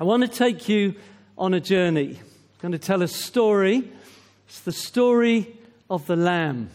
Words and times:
I 0.00 0.04
want 0.04 0.22
to 0.22 0.28
take 0.28 0.66
you 0.66 0.94
on 1.36 1.52
a 1.52 1.60
journey. 1.60 2.16
I'm 2.16 2.60
going 2.62 2.72
to 2.72 2.78
tell 2.78 3.02
a 3.02 3.08
story. 3.08 3.86
It's 4.48 4.60
the 4.60 4.72
story 4.72 5.54
of 5.90 6.06
the 6.06 6.16
Lamb. 6.16 6.70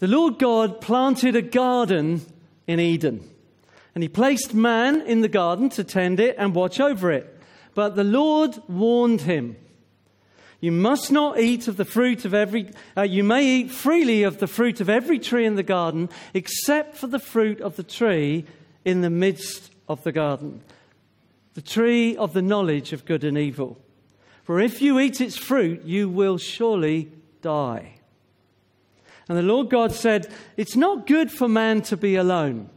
The 0.00 0.08
Lord 0.08 0.40
God 0.40 0.80
planted 0.80 1.36
a 1.36 1.42
garden 1.42 2.22
in 2.66 2.80
Eden, 2.80 3.20
and 3.94 4.02
He 4.02 4.08
placed 4.08 4.52
man 4.52 5.02
in 5.02 5.20
the 5.20 5.28
garden 5.28 5.68
to 5.70 5.84
tend 5.84 6.18
it 6.18 6.34
and 6.40 6.56
watch 6.56 6.80
over 6.80 7.12
it. 7.12 7.40
But 7.76 7.94
the 7.94 8.02
Lord 8.02 8.60
warned 8.66 9.20
him 9.20 9.56
you 10.60 10.72
must 10.72 11.12
not 11.12 11.38
eat 11.38 11.68
of 11.68 11.76
the 11.76 11.84
fruit 11.84 12.24
of 12.24 12.34
every, 12.34 12.70
uh, 12.96 13.02
you 13.02 13.22
may 13.22 13.44
eat 13.44 13.70
freely 13.70 14.24
of 14.24 14.38
the 14.38 14.48
fruit 14.48 14.80
of 14.80 14.88
every 14.88 15.20
tree 15.20 15.44
in 15.44 15.54
the 15.54 15.62
garden, 15.62 16.08
except 16.32 16.96
for 16.96 17.06
the 17.06 17.18
fruit 17.20 17.60
of 17.60 17.76
the 17.76 17.82
tree 17.84 18.44
in 18.84 19.02
the 19.02 19.10
midst 19.10 19.70
of 19.88 20.02
the 20.02 20.12
garden, 20.12 20.60
the 21.54 21.62
tree 21.62 22.16
of 22.16 22.32
the 22.32 22.42
knowledge 22.42 22.92
of 22.92 23.04
good 23.04 23.24
and 23.24 23.38
evil. 23.38 23.78
For 24.42 24.60
if 24.60 24.82
you 24.82 25.00
eat 25.00 25.20
its 25.20 25.36
fruit, 25.36 25.84
you 25.84 26.08
will 26.08 26.38
surely 26.38 27.10
die. 27.40 27.94
And 29.28 29.38
the 29.38 29.42
Lord 29.42 29.70
God 29.70 29.92
said, 29.92 30.30
It's 30.56 30.76
not 30.76 31.06
good 31.06 31.30
for 31.30 31.48
man 31.48 31.82
to 31.82 31.96
be 31.96 32.16
alone. 32.16 32.68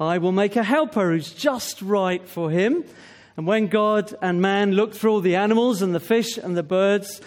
I 0.00 0.18
will 0.18 0.32
make 0.32 0.56
a 0.56 0.64
helper 0.64 1.12
who's 1.12 1.32
just 1.32 1.80
right 1.80 2.26
for 2.26 2.50
him. 2.50 2.84
And 3.36 3.46
when 3.46 3.68
God 3.68 4.14
and 4.20 4.42
man 4.42 4.72
looked 4.72 4.96
through 4.96 5.12
all 5.12 5.20
the 5.20 5.36
animals 5.36 5.80
and 5.80 5.94
the 5.94 6.00
fish 6.00 6.36
and 6.36 6.56
the 6.56 6.62
birds 6.62 7.20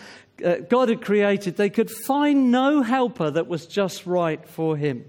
uh, 0.43 0.55
God 0.57 0.89
had 0.89 1.01
created, 1.01 1.55
they 1.55 1.69
could 1.69 1.89
find 1.89 2.51
no 2.51 2.81
helper 2.81 3.31
that 3.31 3.47
was 3.47 3.65
just 3.65 4.05
right 4.05 4.45
for 4.47 4.75
him. 4.75 5.05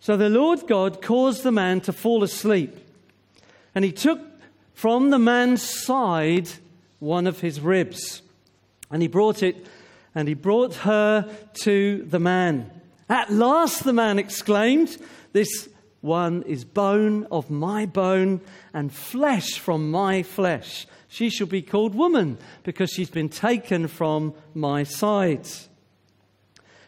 So 0.00 0.16
the 0.16 0.28
Lord 0.28 0.66
God 0.66 1.02
caused 1.02 1.42
the 1.42 1.52
man 1.52 1.80
to 1.82 1.92
fall 1.92 2.22
asleep. 2.22 2.78
And 3.74 3.84
he 3.84 3.92
took 3.92 4.20
from 4.72 5.10
the 5.10 5.18
man's 5.18 5.62
side 5.62 6.48
one 6.98 7.26
of 7.26 7.40
his 7.40 7.60
ribs. 7.60 8.22
And 8.90 9.02
he 9.02 9.08
brought 9.08 9.42
it, 9.42 9.66
and 10.14 10.28
he 10.28 10.34
brought 10.34 10.74
her 10.76 11.28
to 11.62 12.02
the 12.08 12.20
man. 12.20 12.70
At 13.08 13.32
last, 13.32 13.84
the 13.84 13.92
man 13.92 14.18
exclaimed, 14.18 14.96
This 15.32 15.68
one 16.00 16.42
is 16.42 16.64
bone 16.64 17.26
of 17.30 17.50
my 17.50 17.86
bone 17.86 18.40
and 18.72 18.92
flesh 18.92 19.58
from 19.58 19.90
my 19.90 20.22
flesh. 20.22 20.86
She 21.08 21.30
shall 21.30 21.46
be 21.46 21.62
called 21.62 21.94
woman 21.94 22.38
because 22.62 22.90
she's 22.90 23.10
been 23.10 23.28
taken 23.28 23.88
from 23.88 24.34
my 24.52 24.82
side. 24.82 25.48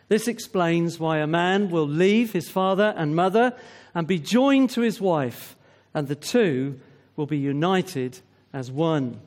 This 0.08 0.28
explains 0.28 1.00
why 1.00 1.18
a 1.18 1.26
man 1.26 1.70
will 1.70 1.88
leave 1.88 2.32
his 2.32 2.48
father 2.48 2.94
and 2.96 3.16
mother 3.16 3.56
and 3.94 4.06
be 4.06 4.18
joined 4.18 4.70
to 4.70 4.82
his 4.82 5.00
wife, 5.00 5.56
and 5.96 6.08
the 6.08 6.14
two 6.14 6.78
will 7.16 7.24
be 7.24 7.38
united 7.38 8.20
as 8.52 8.70
one. 8.70 9.18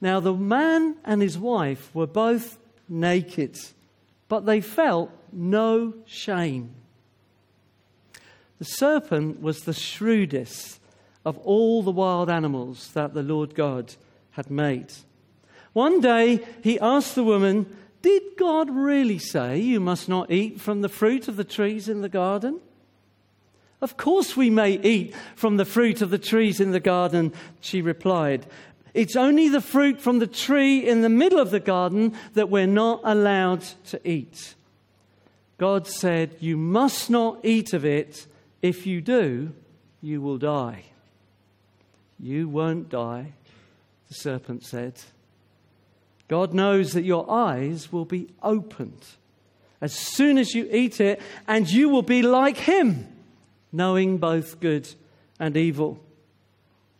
Now, 0.00 0.18
the 0.18 0.32
man 0.32 0.96
and 1.04 1.20
his 1.20 1.36
wife 1.36 1.94
were 1.94 2.06
both 2.06 2.58
naked, 2.88 3.58
but 4.26 4.46
they 4.46 4.62
felt 4.62 5.10
no 5.30 5.92
shame. 6.06 6.74
The 8.58 8.64
serpent 8.64 9.42
was 9.42 9.60
the 9.60 9.74
shrewdest 9.74 10.80
of 11.26 11.36
all 11.40 11.82
the 11.82 11.90
wild 11.90 12.30
animals 12.30 12.92
that 12.94 13.12
the 13.12 13.22
Lord 13.22 13.54
God 13.54 13.94
had 14.30 14.50
made. 14.50 14.94
One 15.74 16.00
day 16.00 16.40
he 16.62 16.80
asked 16.80 17.14
the 17.14 17.22
woman, 17.22 17.76
Did 18.00 18.22
God 18.38 18.70
really 18.70 19.18
say 19.18 19.58
you 19.58 19.78
must 19.78 20.08
not 20.08 20.30
eat 20.30 20.58
from 20.58 20.80
the 20.80 20.88
fruit 20.88 21.28
of 21.28 21.36
the 21.36 21.44
trees 21.44 21.86
in 21.86 22.00
the 22.00 22.08
garden? 22.08 22.60
Of 23.80 23.96
course 23.96 24.36
we 24.36 24.50
may 24.50 24.72
eat 24.72 25.14
from 25.34 25.56
the 25.56 25.64
fruit 25.64 26.02
of 26.02 26.10
the 26.10 26.18
trees 26.18 26.60
in 26.60 26.72
the 26.72 26.80
garden, 26.80 27.32
she 27.60 27.80
replied. 27.80 28.46
It's 28.92 29.16
only 29.16 29.48
the 29.48 29.60
fruit 29.60 30.00
from 30.00 30.18
the 30.18 30.26
tree 30.26 30.86
in 30.86 31.02
the 31.02 31.08
middle 31.08 31.38
of 31.38 31.50
the 31.50 31.60
garden 31.60 32.14
that 32.34 32.50
we're 32.50 32.66
not 32.66 33.00
allowed 33.04 33.62
to 33.86 34.08
eat. 34.08 34.54
God 35.58 35.86
said, 35.86 36.36
You 36.40 36.56
must 36.56 37.10
not 37.10 37.44
eat 37.44 37.72
of 37.72 37.84
it 37.84 38.26
if 38.62 38.86
you 38.86 39.00
do, 39.00 39.52
you 40.02 40.20
will 40.20 40.38
die. 40.38 40.84
You 42.18 42.48
won't 42.48 42.88
die, 42.88 43.32
the 44.08 44.14
serpent 44.14 44.64
said. 44.64 44.94
God 46.28 46.52
knows 46.52 46.92
that 46.92 47.02
your 47.02 47.30
eyes 47.30 47.92
will 47.92 48.04
be 48.04 48.28
opened 48.42 49.04
as 49.80 49.94
soon 49.94 50.36
as 50.36 50.54
you 50.54 50.68
eat 50.70 51.00
it, 51.00 51.20
and 51.48 51.68
you 51.68 51.88
will 51.88 52.02
be 52.02 52.22
like 52.22 52.58
him, 52.58 53.06
knowing 53.72 54.18
both 54.18 54.60
good 54.60 54.88
and 55.38 55.56
evil. 55.56 56.00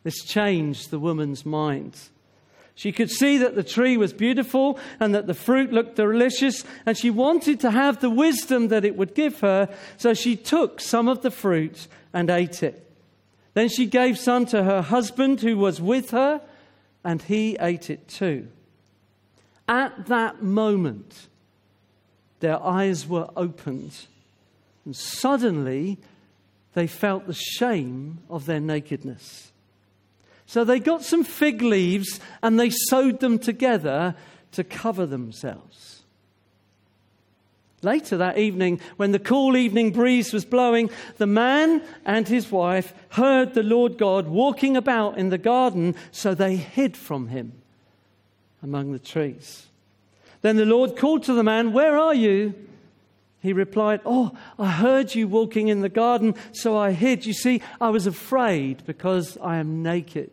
This 0.02 0.24
changed 0.24 0.90
the 0.90 0.98
woman's 0.98 1.44
mind. 1.44 1.96
She 2.74 2.92
could 2.92 3.10
see 3.10 3.36
that 3.38 3.54
the 3.54 3.62
tree 3.62 3.98
was 3.98 4.14
beautiful 4.14 4.78
and 4.98 5.14
that 5.14 5.26
the 5.26 5.34
fruit 5.34 5.70
looked 5.70 5.96
delicious, 5.96 6.64
and 6.86 6.96
she 6.96 7.10
wanted 7.10 7.60
to 7.60 7.70
have 7.70 8.00
the 8.00 8.08
wisdom 8.08 8.68
that 8.68 8.86
it 8.86 8.96
would 8.96 9.14
give 9.14 9.40
her, 9.40 9.68
so 9.98 10.14
she 10.14 10.34
took 10.34 10.80
some 10.80 11.06
of 11.06 11.20
the 11.20 11.30
fruit 11.30 11.88
and 12.14 12.30
ate 12.30 12.62
it. 12.62 12.90
Then 13.52 13.68
she 13.68 13.84
gave 13.84 14.18
some 14.18 14.46
to 14.46 14.62
her 14.64 14.80
husband 14.80 15.42
who 15.42 15.58
was 15.58 15.80
with 15.80 16.12
her, 16.12 16.40
and 17.04 17.20
he 17.20 17.56
ate 17.60 17.90
it 17.90 18.08
too. 18.08 18.48
At 19.68 20.06
that 20.06 20.42
moment, 20.42 21.28
their 22.40 22.62
eyes 22.62 23.06
were 23.06 23.28
opened, 23.36 23.92
and 24.86 24.96
suddenly 24.96 25.98
they 26.74 26.86
felt 26.86 27.26
the 27.26 27.34
shame 27.34 28.18
of 28.28 28.46
their 28.46 28.60
nakedness. 28.60 29.52
So 30.46 30.64
they 30.64 30.80
got 30.80 31.04
some 31.04 31.24
fig 31.24 31.62
leaves 31.62 32.20
and 32.42 32.58
they 32.58 32.70
sewed 32.70 33.20
them 33.20 33.38
together 33.38 34.14
to 34.52 34.64
cover 34.64 35.06
themselves. 35.06 36.02
Later 37.82 38.18
that 38.18 38.36
evening, 38.36 38.80
when 38.96 39.12
the 39.12 39.18
cool 39.18 39.56
evening 39.56 39.92
breeze 39.92 40.32
was 40.32 40.44
blowing, 40.44 40.90
the 41.16 41.26
man 41.26 41.82
and 42.04 42.28
his 42.28 42.50
wife 42.50 42.92
heard 43.10 43.54
the 43.54 43.62
Lord 43.62 43.96
God 43.96 44.28
walking 44.28 44.76
about 44.76 45.16
in 45.16 45.30
the 45.30 45.38
garden, 45.38 45.94
so 46.10 46.34
they 46.34 46.56
hid 46.56 46.96
from 46.96 47.28
him 47.28 47.52
among 48.62 48.92
the 48.92 48.98
trees. 48.98 49.66
Then 50.42 50.56
the 50.56 50.66
Lord 50.66 50.96
called 50.96 51.22
to 51.24 51.32
the 51.32 51.42
man, 51.42 51.72
Where 51.72 51.96
are 51.96 52.14
you? 52.14 52.54
He 53.40 53.52
replied, 53.52 54.00
Oh, 54.04 54.32
I 54.58 54.70
heard 54.70 55.14
you 55.14 55.26
walking 55.26 55.68
in 55.68 55.80
the 55.80 55.88
garden, 55.88 56.34
so 56.52 56.76
I 56.76 56.92
hid. 56.92 57.24
You 57.24 57.32
see, 57.32 57.62
I 57.80 57.88
was 57.88 58.06
afraid 58.06 58.84
because 58.86 59.38
I 59.38 59.56
am 59.56 59.82
naked. 59.82 60.30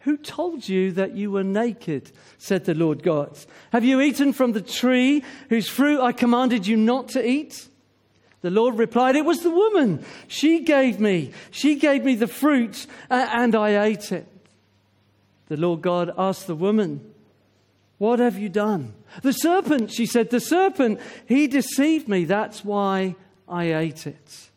Who 0.00 0.16
told 0.16 0.66
you 0.66 0.92
that 0.92 1.14
you 1.14 1.30
were 1.30 1.44
naked? 1.44 2.10
said 2.38 2.64
the 2.64 2.74
Lord 2.74 3.02
God. 3.02 3.38
Have 3.70 3.84
you 3.84 4.00
eaten 4.00 4.32
from 4.32 4.52
the 4.52 4.62
tree 4.62 5.22
whose 5.50 5.68
fruit 5.68 6.00
I 6.00 6.12
commanded 6.12 6.66
you 6.66 6.78
not 6.78 7.08
to 7.10 7.26
eat? 7.26 7.68
The 8.40 8.50
Lord 8.50 8.78
replied, 8.78 9.16
It 9.16 9.26
was 9.26 9.42
the 9.42 9.50
woman. 9.50 10.02
She 10.26 10.60
gave 10.60 10.98
me. 10.98 11.32
She 11.50 11.74
gave 11.74 12.02
me 12.02 12.14
the 12.14 12.26
fruit, 12.26 12.86
and 13.10 13.54
I 13.54 13.84
ate 13.84 14.10
it. 14.10 14.26
The 15.48 15.58
Lord 15.58 15.82
God 15.82 16.14
asked 16.16 16.46
the 16.46 16.54
woman, 16.54 17.09
what 18.00 18.18
have 18.18 18.38
you 18.38 18.48
done? 18.48 18.94
The 19.20 19.34
serpent, 19.34 19.92
she 19.92 20.06
said, 20.06 20.30
the 20.30 20.40
serpent, 20.40 21.00
he 21.26 21.46
deceived 21.46 22.08
me. 22.08 22.24
That's 22.24 22.64
why 22.64 23.14
I 23.46 23.74
ate 23.74 24.06
it. 24.06 24.48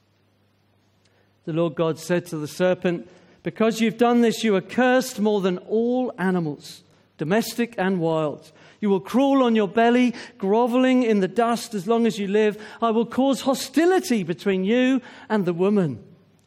The 1.44 1.52
Lord 1.52 1.76
God 1.76 2.00
said 2.00 2.26
to 2.28 2.38
the 2.38 2.48
serpent, 2.48 3.06
Because 3.44 3.82
you've 3.82 3.98
done 3.98 4.22
this, 4.22 4.46
you 4.46 4.56
are 4.56 4.62
cursed 4.62 5.20
more 5.20 5.42
than 5.42 5.58
all 5.58 6.14
animals, 6.18 6.84
domestic 7.18 7.76
and 7.78 8.00
wild. 8.00 8.54
You 8.80 8.90
will 8.90 9.02
crawl 9.02 9.44
on 9.44 9.58
your 9.58 9.68
belly, 9.68 10.16
groveling 10.38 11.04
in 11.04 11.20
the 11.20 11.28
dust 11.28 11.74
as 11.74 11.86
long 11.86 12.08
as 12.08 12.18
you 12.18 12.30
live. 12.30 12.58
I 12.82 12.92
will 12.92 13.06
cause 13.06 13.42
hostility 13.42 14.24
between 14.24 14.64
you 14.64 15.02
and 15.28 15.44
the 15.44 15.52
woman, 15.52 16.02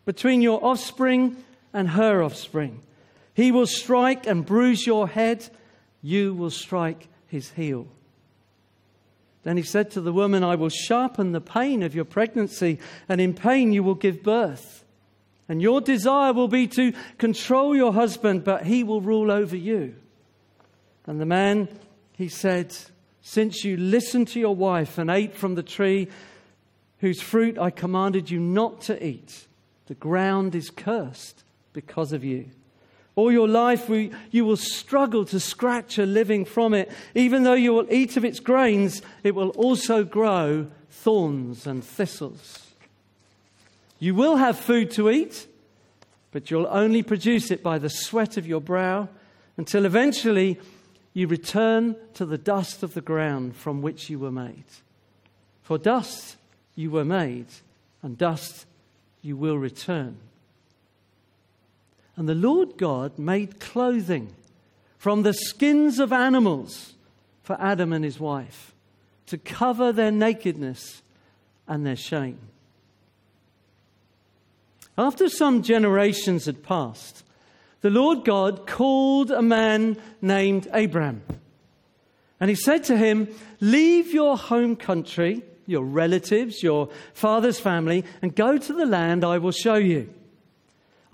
between 0.06 0.40
your 0.40 0.64
offspring 0.64 1.36
and 1.74 1.90
her 1.90 2.22
offspring. 2.22 2.80
He 3.34 3.52
will 3.52 3.66
strike 3.66 4.26
and 4.26 4.46
bruise 4.46 4.86
your 4.86 5.08
head 5.08 5.50
you 6.06 6.32
will 6.32 6.50
strike 6.50 7.08
his 7.26 7.50
heel. 7.50 7.88
Then 9.42 9.56
he 9.56 9.64
said 9.64 9.90
to 9.92 10.00
the 10.00 10.12
woman, 10.12 10.44
I 10.44 10.54
will 10.54 10.68
sharpen 10.68 11.32
the 11.32 11.40
pain 11.40 11.82
of 11.82 11.96
your 11.96 12.04
pregnancy, 12.04 12.78
and 13.08 13.20
in 13.20 13.34
pain 13.34 13.72
you 13.72 13.82
will 13.82 13.96
give 13.96 14.22
birth. 14.22 14.84
And 15.48 15.60
your 15.60 15.80
desire 15.80 16.32
will 16.32 16.46
be 16.46 16.68
to 16.68 16.92
control 17.18 17.74
your 17.74 17.92
husband, 17.92 18.44
but 18.44 18.66
he 18.66 18.84
will 18.84 19.00
rule 19.00 19.32
over 19.32 19.56
you. 19.56 19.96
And 21.06 21.20
the 21.20 21.26
man, 21.26 21.68
he 22.12 22.28
said, 22.28 22.76
Since 23.20 23.64
you 23.64 23.76
listened 23.76 24.28
to 24.28 24.40
your 24.40 24.54
wife 24.54 24.98
and 24.98 25.10
ate 25.10 25.34
from 25.34 25.56
the 25.56 25.62
tree 25.62 26.08
whose 26.98 27.20
fruit 27.20 27.58
I 27.58 27.70
commanded 27.70 28.30
you 28.30 28.38
not 28.38 28.80
to 28.82 29.04
eat, 29.04 29.46
the 29.86 29.94
ground 29.94 30.54
is 30.54 30.70
cursed 30.70 31.42
because 31.72 32.12
of 32.12 32.22
you. 32.22 32.46
All 33.16 33.32
your 33.32 33.48
life, 33.48 33.88
we, 33.88 34.10
you 34.30 34.44
will 34.44 34.58
struggle 34.58 35.24
to 35.24 35.40
scratch 35.40 35.98
a 35.98 36.04
living 36.04 36.44
from 36.44 36.74
it. 36.74 36.92
Even 37.14 37.44
though 37.44 37.54
you 37.54 37.72
will 37.72 37.90
eat 37.90 38.18
of 38.18 38.26
its 38.26 38.40
grains, 38.40 39.00
it 39.24 39.34
will 39.34 39.48
also 39.50 40.04
grow 40.04 40.66
thorns 40.90 41.66
and 41.66 41.82
thistles. 41.82 42.66
You 43.98 44.14
will 44.14 44.36
have 44.36 44.58
food 44.58 44.90
to 44.92 45.08
eat, 45.08 45.46
but 46.30 46.50
you'll 46.50 46.68
only 46.70 47.02
produce 47.02 47.50
it 47.50 47.62
by 47.62 47.78
the 47.78 47.88
sweat 47.88 48.36
of 48.36 48.46
your 48.46 48.60
brow 48.60 49.08
until 49.56 49.86
eventually 49.86 50.60
you 51.14 51.26
return 51.26 51.96
to 52.12 52.26
the 52.26 52.36
dust 52.36 52.82
of 52.82 52.92
the 52.92 53.00
ground 53.00 53.56
from 53.56 53.80
which 53.80 54.10
you 54.10 54.18
were 54.18 54.30
made. 54.30 54.64
For 55.62 55.78
dust 55.78 56.36
you 56.74 56.90
were 56.90 57.06
made, 57.06 57.46
and 58.02 58.18
dust 58.18 58.66
you 59.22 59.38
will 59.38 59.56
return. 59.56 60.18
And 62.16 62.28
the 62.28 62.34
Lord 62.34 62.78
God 62.78 63.18
made 63.18 63.60
clothing 63.60 64.34
from 64.98 65.22
the 65.22 65.34
skins 65.34 65.98
of 65.98 66.12
animals 66.12 66.94
for 67.42 67.60
Adam 67.60 67.92
and 67.92 68.04
his 68.04 68.18
wife 68.18 68.74
to 69.26 69.38
cover 69.38 69.92
their 69.92 70.10
nakedness 70.10 71.02
and 71.68 71.84
their 71.84 71.96
shame. 71.96 72.38
After 74.98 75.28
some 75.28 75.62
generations 75.62 76.46
had 76.46 76.62
passed, 76.62 77.22
the 77.82 77.90
Lord 77.90 78.24
God 78.24 78.66
called 78.66 79.30
a 79.30 79.42
man 79.42 79.98
named 80.22 80.68
Abraham. 80.72 81.22
And 82.40 82.50
he 82.50 82.56
said 82.56 82.84
to 82.84 82.96
him, 82.96 83.28
Leave 83.60 84.12
your 84.12 84.36
home 84.36 84.74
country, 84.76 85.42
your 85.66 85.84
relatives, 85.84 86.62
your 86.62 86.88
father's 87.12 87.60
family, 87.60 88.04
and 88.22 88.34
go 88.34 88.56
to 88.56 88.72
the 88.72 88.86
land 88.86 89.24
I 89.24 89.38
will 89.38 89.52
show 89.52 89.76
you. 89.76 90.12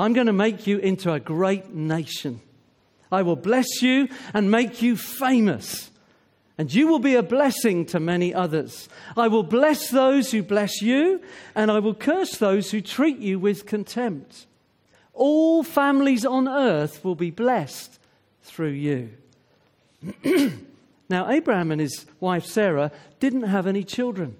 I'm 0.03 0.13
going 0.13 0.27
to 0.27 0.33
make 0.33 0.67
you 0.67 0.79
into 0.79 1.13
a 1.13 1.21
great 1.21 1.73
nation. 1.73 2.41
I 3.11 3.23
will 3.23 3.37
bless 3.37 3.83
you 3.83 4.09
and 4.35 4.51
make 4.51 4.83
you 4.83 4.97
famous 4.97 5.91
and 6.59 6.73
you 6.73 6.87
will 6.87 6.99
be 6.99 7.15
a 7.15 7.23
blessing 7.23 7.87
to 7.87 7.99
many 7.99 8.35
others. 8.35 8.89
I 9.17 9.29
will 9.29 9.43
bless 9.43 9.89
those 9.89 10.31
who 10.31 10.43
bless 10.43 10.83
you, 10.83 11.21
and 11.55 11.71
I 11.71 11.79
will 11.79 11.95
curse 11.95 12.37
those 12.37 12.71
who 12.71 12.81
treat 12.81 13.19
you 13.19 13.39
with 13.39 13.67
contempt. 13.67 14.47
All 15.15 15.63
families 15.63 16.25
on 16.25 16.47
earth 16.47 17.05
will 17.05 17.15
be 17.15 17.31
blessed 17.31 17.99
through 18.43 18.71
you. 18.71 19.11
now, 21.09 21.31
Abraham 21.31 21.73
and 21.73 21.81
his 21.81 22.07
wife 22.21 22.45
Sarah 22.45 22.93
didn't 23.19 23.43
have 23.43 23.67
any 23.67 23.83
children. 23.83 24.37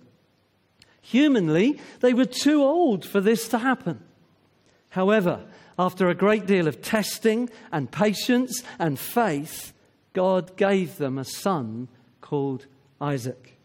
Humanly, 1.01 1.81
they 2.01 2.15
were 2.15 2.25
too 2.25 2.63
old 2.63 3.05
for 3.05 3.21
this 3.21 3.49
to 3.49 3.59
happen. 3.59 4.01
However, 4.91 5.41
after 5.79 6.09
a 6.09 6.15
great 6.15 6.47
deal 6.47 6.69
of 6.69 6.83
testing 6.83 7.51
and 7.71 7.91
patience 7.91 8.63
and 8.79 8.99
faith, 8.99 9.73
God 10.13 10.57
gave 10.57 10.99
them 10.99 11.19
a 11.19 11.25
son 11.25 11.89
called 12.21 12.67
Isaac. 13.01 13.59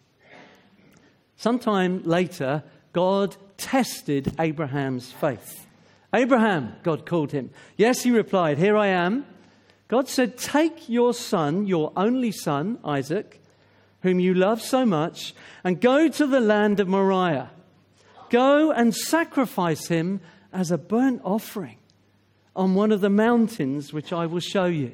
Sometime 1.36 2.04
later, 2.04 2.64
God 2.94 3.36
tested 3.58 4.34
Abraham's 4.40 5.12
faith. 5.12 5.68
Abraham, 6.14 6.76
God 6.84 7.06
called 7.06 7.32
him. 7.32 7.52
Yes, 7.76 8.04
he 8.04 8.12
replied, 8.12 8.58
Here 8.58 8.78
I 8.78 8.88
am. 8.88 9.26
God 9.88 10.08
said, 10.08 10.38
Take 10.38 10.90
your 10.90 11.14
son, 11.14 11.68
your 11.68 11.92
only 11.96 12.32
son, 12.32 12.80
Isaac, 12.84 13.42
whom 14.02 14.20
you 14.20 14.34
love 14.34 14.62
so 14.62 14.86
much, 14.86 15.36
and 15.64 15.82
go 15.82 16.08
to 16.08 16.28
the 16.28 16.40
land 16.40 16.80
of 16.80 16.88
Moriah. 16.88 17.52
Go 18.30 18.72
and 18.72 18.96
sacrifice 18.96 19.88
him 19.88 20.22
as 20.52 20.72
a 20.72 20.78
burnt 20.78 21.22
offering 21.24 21.78
on 22.58 22.74
one 22.74 22.92
of 22.92 23.00
the 23.00 23.10
mountains 23.10 23.94
which 23.94 24.12
I 24.12 24.26
will 24.26 24.42
show 24.42 24.66
you. 24.66 24.92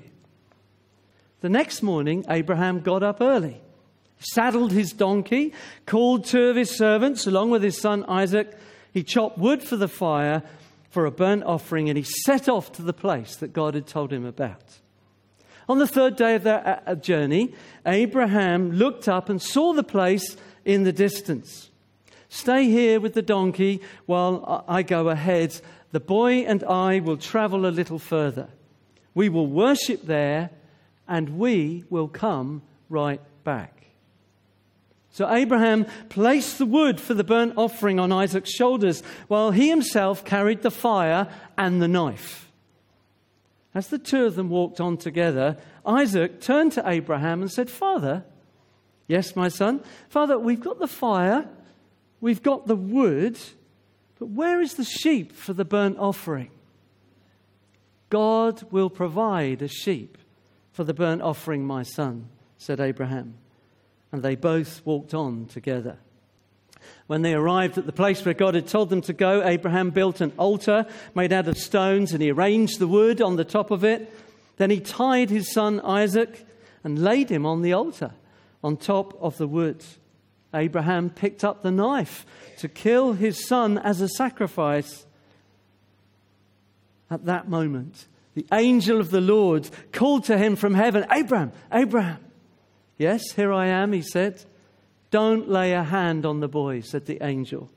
The 1.41 1.49
next 1.49 1.81
morning, 1.81 2.25
Abraham 2.29 2.81
got 2.81 3.01
up 3.01 3.21
early, 3.21 3.61
saddled 4.19 4.71
his 4.71 4.93
donkey, 4.93 5.53
called 5.85 6.25
two 6.25 6.43
of 6.43 6.55
his 6.55 6.77
servants 6.77 7.25
along 7.25 7.49
with 7.49 7.63
his 7.63 7.79
son 7.79 8.05
Isaac. 8.07 8.55
He 8.91 9.03
chopped 9.03 9.37
wood 9.37 9.63
for 9.63 9.77
the 9.77 9.87
fire 9.87 10.43
for 10.89 11.05
a 11.05 11.11
burnt 11.11 11.43
offering, 11.43 11.89
and 11.89 11.97
he 11.97 12.03
set 12.03 12.47
off 12.47 12.71
to 12.73 12.83
the 12.83 12.93
place 12.93 13.35
that 13.37 13.51
God 13.51 13.73
had 13.73 13.87
told 13.87 14.13
him 14.13 14.25
about. 14.25 14.79
On 15.67 15.79
the 15.79 15.87
third 15.87 16.15
day 16.15 16.35
of 16.35 16.43
their 16.43 16.65
uh, 16.67 16.91
uh, 16.91 16.95
journey, 16.95 17.53
Abraham 17.85 18.73
looked 18.73 19.07
up 19.07 19.29
and 19.29 19.41
saw 19.41 19.73
the 19.73 19.83
place 19.83 20.35
in 20.65 20.83
the 20.83 20.91
distance. 20.91 21.71
Stay 22.29 22.65
here 22.65 22.99
with 22.99 23.13
the 23.13 23.21
donkey 23.21 23.81
while 24.05 24.65
I 24.67 24.83
go 24.83 25.09
ahead. 25.09 25.59
The 25.93 25.99
boy 25.99 26.39
and 26.39 26.63
I 26.63 26.99
will 26.99 27.17
travel 27.17 27.67
a 27.67 27.67
little 27.67 27.99
further. 27.99 28.49
We 29.13 29.29
will 29.29 29.45
worship 29.45 30.01
there 30.07 30.49
and 31.07 31.37
we 31.37 31.85
will 31.87 32.07
come 32.07 32.63
right 32.89 33.21
back. 33.43 33.85
So 35.11 35.31
Abraham 35.31 35.85
placed 36.09 36.57
the 36.57 36.65
wood 36.65 36.99
for 36.99 37.13
the 37.13 37.23
burnt 37.23 37.53
offering 37.57 37.99
on 37.99 38.11
Isaac's 38.11 38.49
shoulders, 38.49 39.03
while 39.27 39.51
he 39.51 39.69
himself 39.69 40.25
carried 40.25 40.63
the 40.63 40.71
fire 40.71 41.27
and 41.59 41.79
the 41.79 41.87
knife. 41.87 42.51
As 43.75 43.89
the 43.89 43.99
two 43.99 44.25
of 44.25 44.33
them 44.33 44.49
walked 44.49 44.81
on 44.81 44.97
together, 44.97 45.57
Isaac 45.85 46.41
turned 46.41 46.71
to 46.71 46.89
Abraham 46.89 47.43
and 47.43 47.51
said, 47.51 47.69
Father, 47.69 48.25
yes, 49.07 49.35
my 49.35 49.47
son, 49.47 49.83
Father, 50.09 50.39
we've 50.39 50.59
got 50.59 50.79
the 50.79 50.87
fire, 50.87 51.47
we've 52.19 52.41
got 52.41 52.65
the 52.65 52.75
wood, 52.75 53.37
but 54.23 54.29
where 54.29 54.61
is 54.61 54.75
the 54.75 54.85
sheep 54.85 55.33
for 55.33 55.51
the 55.51 55.65
burnt 55.65 55.97
offering? 55.99 56.49
God 58.09 58.63
will 58.71 58.89
provide 58.89 59.61
a 59.61 59.67
sheep 59.67 60.17
for 60.71 60.85
the 60.85 60.93
burnt 60.93 61.21
offering, 61.21 61.67
my 61.67 61.83
son, 61.83 62.29
said 62.57 62.79
Abraham. 62.79 63.33
And 64.13 64.23
they 64.23 64.35
both 64.35 64.81
walked 64.85 65.13
on 65.13 65.47
together. 65.47 65.97
When 67.07 67.21
they 67.21 67.33
arrived 67.33 67.77
at 67.77 67.85
the 67.85 67.91
place 67.91 68.23
where 68.23 68.33
God 68.33 68.55
had 68.55 68.65
told 68.65 68.89
them 68.89 69.01
to 69.01 69.11
go, 69.11 69.43
Abraham 69.43 69.89
built 69.89 70.21
an 70.21 70.31
altar 70.37 70.85
made 71.13 71.33
out 71.33 71.49
of 71.49 71.57
stones 71.57 72.13
and 72.13 72.23
he 72.23 72.31
arranged 72.31 72.79
the 72.79 72.87
wood 72.87 73.21
on 73.21 73.35
the 73.35 73.43
top 73.43 73.71
of 73.71 73.83
it. 73.83 74.09
Then 74.55 74.69
he 74.69 74.79
tied 74.79 75.31
his 75.31 75.51
son 75.51 75.81
Isaac 75.81 76.47
and 76.81 77.03
laid 77.03 77.29
him 77.29 77.45
on 77.45 77.61
the 77.61 77.73
altar 77.73 78.13
on 78.63 78.77
top 78.77 79.21
of 79.21 79.37
the 79.37 79.47
wood. 79.47 79.83
Abraham 80.53 81.09
picked 81.09 81.43
up 81.43 81.61
the 81.61 81.71
knife 81.71 82.25
to 82.59 82.67
kill 82.67 83.13
his 83.13 83.47
son 83.47 83.77
as 83.77 84.01
a 84.01 84.07
sacrifice. 84.07 85.05
At 87.09 87.25
that 87.25 87.47
moment, 87.47 88.07
the 88.35 88.45
angel 88.51 88.99
of 88.99 89.11
the 89.11 89.21
Lord 89.21 89.69
called 89.91 90.25
to 90.25 90.37
him 90.37 90.55
from 90.55 90.73
heaven, 90.73 91.05
Abraham, 91.11 91.51
Abraham. 91.71 92.19
Yes, 92.97 93.31
here 93.33 93.51
I 93.51 93.67
am, 93.67 93.93
he 93.93 94.01
said. 94.01 94.43
Don't 95.11 95.49
lay 95.49 95.73
a 95.73 95.83
hand 95.83 96.25
on 96.25 96.39
the 96.39 96.47
boy, 96.47 96.81
said 96.81 97.05
the 97.05 97.23
angel. 97.23 97.69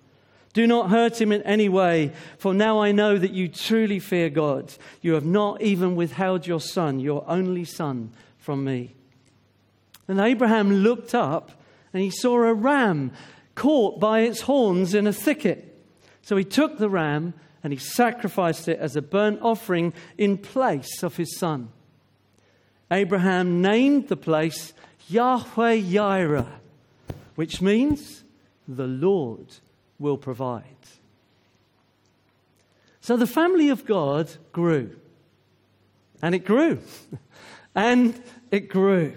Do 0.54 0.66
not 0.66 0.88
hurt 0.88 1.20
him 1.20 1.32
in 1.32 1.42
any 1.42 1.68
way, 1.68 2.12
for 2.38 2.54
now 2.54 2.80
I 2.80 2.92
know 2.92 3.18
that 3.18 3.32
you 3.32 3.46
truly 3.46 3.98
fear 3.98 4.30
God. 4.30 4.72
You 5.02 5.12
have 5.12 5.26
not 5.26 5.60
even 5.60 5.96
withheld 5.96 6.46
your 6.46 6.60
son, 6.60 6.98
your 6.98 7.24
only 7.28 7.64
son, 7.66 8.12
from 8.38 8.64
me. 8.64 8.94
And 10.08 10.18
Abraham 10.18 10.72
looked 10.72 11.14
up 11.14 11.50
and 11.96 12.04
he 12.04 12.10
saw 12.10 12.42
a 12.42 12.52
ram 12.52 13.10
caught 13.54 13.98
by 13.98 14.20
its 14.20 14.42
horns 14.42 14.92
in 14.92 15.06
a 15.06 15.14
thicket. 15.14 15.82
So 16.20 16.36
he 16.36 16.44
took 16.44 16.76
the 16.76 16.90
ram 16.90 17.32
and 17.64 17.72
he 17.72 17.78
sacrificed 17.78 18.68
it 18.68 18.78
as 18.78 18.96
a 18.96 19.00
burnt 19.00 19.40
offering 19.40 19.94
in 20.18 20.36
place 20.36 21.02
of 21.02 21.16
his 21.16 21.38
son. 21.38 21.70
Abraham 22.90 23.62
named 23.62 24.08
the 24.08 24.16
place 24.16 24.74
Yahweh 25.08 25.80
Yireh, 25.80 26.46
which 27.34 27.62
means 27.62 28.24
the 28.68 28.86
Lord 28.86 29.46
will 29.98 30.18
provide. 30.18 30.64
So 33.00 33.16
the 33.16 33.26
family 33.26 33.70
of 33.70 33.86
God 33.86 34.30
grew. 34.52 34.94
And 36.20 36.34
it 36.34 36.44
grew. 36.44 36.78
and 37.74 38.22
it 38.50 38.68
grew. 38.68 39.14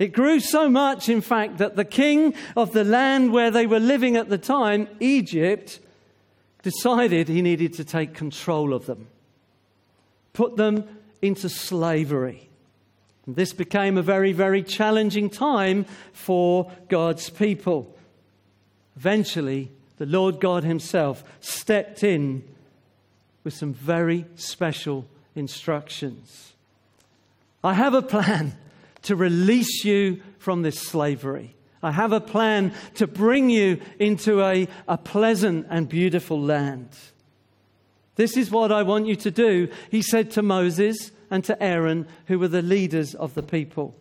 It 0.00 0.14
grew 0.14 0.40
so 0.40 0.70
much, 0.70 1.10
in 1.10 1.20
fact, 1.20 1.58
that 1.58 1.76
the 1.76 1.84
king 1.84 2.34
of 2.56 2.72
the 2.72 2.84
land 2.84 3.32
where 3.32 3.50
they 3.50 3.66
were 3.66 3.78
living 3.78 4.16
at 4.16 4.30
the 4.30 4.38
time, 4.38 4.88
Egypt, 4.98 5.78
decided 6.62 7.28
he 7.28 7.42
needed 7.42 7.74
to 7.74 7.84
take 7.84 8.14
control 8.14 8.72
of 8.72 8.86
them, 8.86 9.08
put 10.32 10.56
them 10.56 10.84
into 11.20 11.50
slavery. 11.50 12.48
And 13.26 13.36
this 13.36 13.52
became 13.52 13.98
a 13.98 14.02
very, 14.02 14.32
very 14.32 14.62
challenging 14.62 15.28
time 15.28 15.84
for 16.14 16.72
God's 16.88 17.28
people. 17.28 17.94
Eventually, 18.96 19.70
the 19.98 20.06
Lord 20.06 20.40
God 20.40 20.64
Himself 20.64 21.22
stepped 21.40 22.02
in 22.02 22.42
with 23.44 23.52
some 23.52 23.74
very 23.74 24.24
special 24.34 25.06
instructions. 25.34 26.54
I 27.62 27.74
have 27.74 27.92
a 27.92 28.00
plan 28.00 28.56
to 29.02 29.16
release 29.16 29.84
you 29.84 30.20
from 30.38 30.62
this 30.62 30.78
slavery. 30.78 31.54
I 31.82 31.92
have 31.92 32.12
a 32.12 32.20
plan 32.20 32.74
to 32.96 33.06
bring 33.06 33.48
you 33.48 33.80
into 33.98 34.42
a, 34.42 34.68
a 34.86 34.98
pleasant 34.98 35.66
and 35.70 35.88
beautiful 35.88 36.40
land. 36.40 36.88
This 38.16 38.36
is 38.36 38.50
what 38.50 38.70
I 38.70 38.82
want 38.82 39.06
you 39.06 39.16
to 39.16 39.30
do, 39.30 39.68
he 39.90 40.02
said 40.02 40.30
to 40.32 40.42
Moses 40.42 41.10
and 41.30 41.42
to 41.44 41.62
Aaron, 41.62 42.06
who 42.26 42.38
were 42.38 42.48
the 42.48 42.60
leaders 42.60 43.14
of 43.14 43.34
the 43.34 43.42
people. 43.42 43.94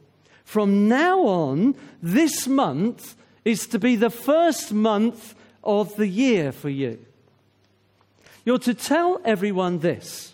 From 0.43 0.87
now 0.87 1.21
on, 1.21 1.75
this 2.01 2.47
month 2.47 3.15
is 3.45 3.67
to 3.67 3.79
be 3.79 3.95
the 3.95 4.09
first 4.09 4.73
month 4.73 5.35
of 5.63 5.95
the 5.95 6.07
year 6.07 6.51
for 6.51 6.69
you. 6.69 7.05
You're 8.43 8.57
to 8.59 8.73
tell 8.73 9.21
everyone 9.23 9.79
this. 9.79 10.33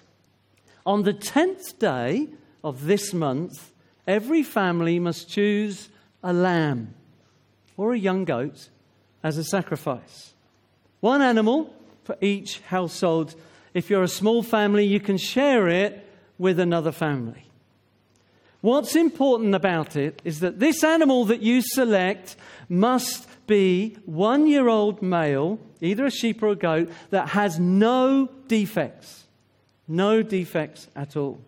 On 0.85 1.03
the 1.03 1.13
tenth 1.13 1.77
day 1.79 2.29
of 2.63 2.85
this 2.85 3.13
month, 3.13 3.71
every 4.07 4.43
family 4.43 4.99
must 4.99 5.29
choose 5.29 5.89
a 6.23 6.33
lamb 6.33 6.93
or 7.77 7.93
a 7.93 7.99
young 7.99 8.25
goat 8.25 8.69
as 9.23 9.37
a 9.37 9.43
sacrifice. 9.43 10.33
One 10.99 11.21
animal 11.21 11.73
for 12.03 12.17
each 12.21 12.59
household. 12.61 13.35
If 13.73 13.89
you're 13.89 14.03
a 14.03 14.07
small 14.07 14.43
family, 14.43 14.85
you 14.85 14.99
can 14.99 15.17
share 15.17 15.67
it 15.67 16.07
with 16.37 16.59
another 16.59 16.91
family. 16.91 17.45
What's 18.61 18.95
important 18.95 19.53
about 19.53 19.95
it 19.95 20.21
is 20.23 20.39
that 20.39 20.59
this 20.59 20.83
animal 20.83 21.25
that 21.25 21.41
you 21.41 21.61
select 21.61 22.35
must 22.67 23.27
be 23.45 23.97
one 24.05 24.47
year 24.47 24.67
old 24.67 25.01
male, 25.01 25.59
either 25.81 26.05
a 26.05 26.11
sheep 26.11 26.41
or 26.41 26.49
a 26.49 26.55
goat, 26.55 26.89
that 27.11 27.29
has 27.29 27.59
no 27.59 28.27
defects. 28.47 29.25
No 29.87 30.23
defects 30.23 30.87
at 30.95 31.15
all. 31.15 31.39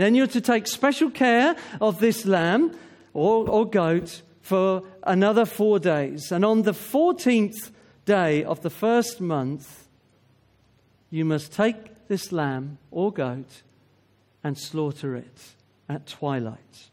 Then 0.00 0.14
you're 0.14 0.26
to 0.28 0.40
take 0.40 0.66
special 0.66 1.10
care 1.10 1.54
of 1.78 2.00
this 2.00 2.24
lamb 2.24 2.74
or, 3.12 3.46
or 3.46 3.68
goat 3.68 4.22
for 4.40 4.82
another 5.02 5.44
four 5.44 5.78
days. 5.78 6.32
And 6.32 6.42
on 6.42 6.62
the 6.62 6.72
14th 6.72 7.70
day 8.06 8.42
of 8.42 8.62
the 8.62 8.70
first 8.70 9.20
month, 9.20 9.86
you 11.10 11.26
must 11.26 11.52
take 11.52 12.08
this 12.08 12.32
lamb 12.32 12.78
or 12.90 13.12
goat 13.12 13.60
and 14.42 14.56
slaughter 14.56 15.16
it 15.16 15.54
at 15.86 16.06
twilight. 16.06 16.88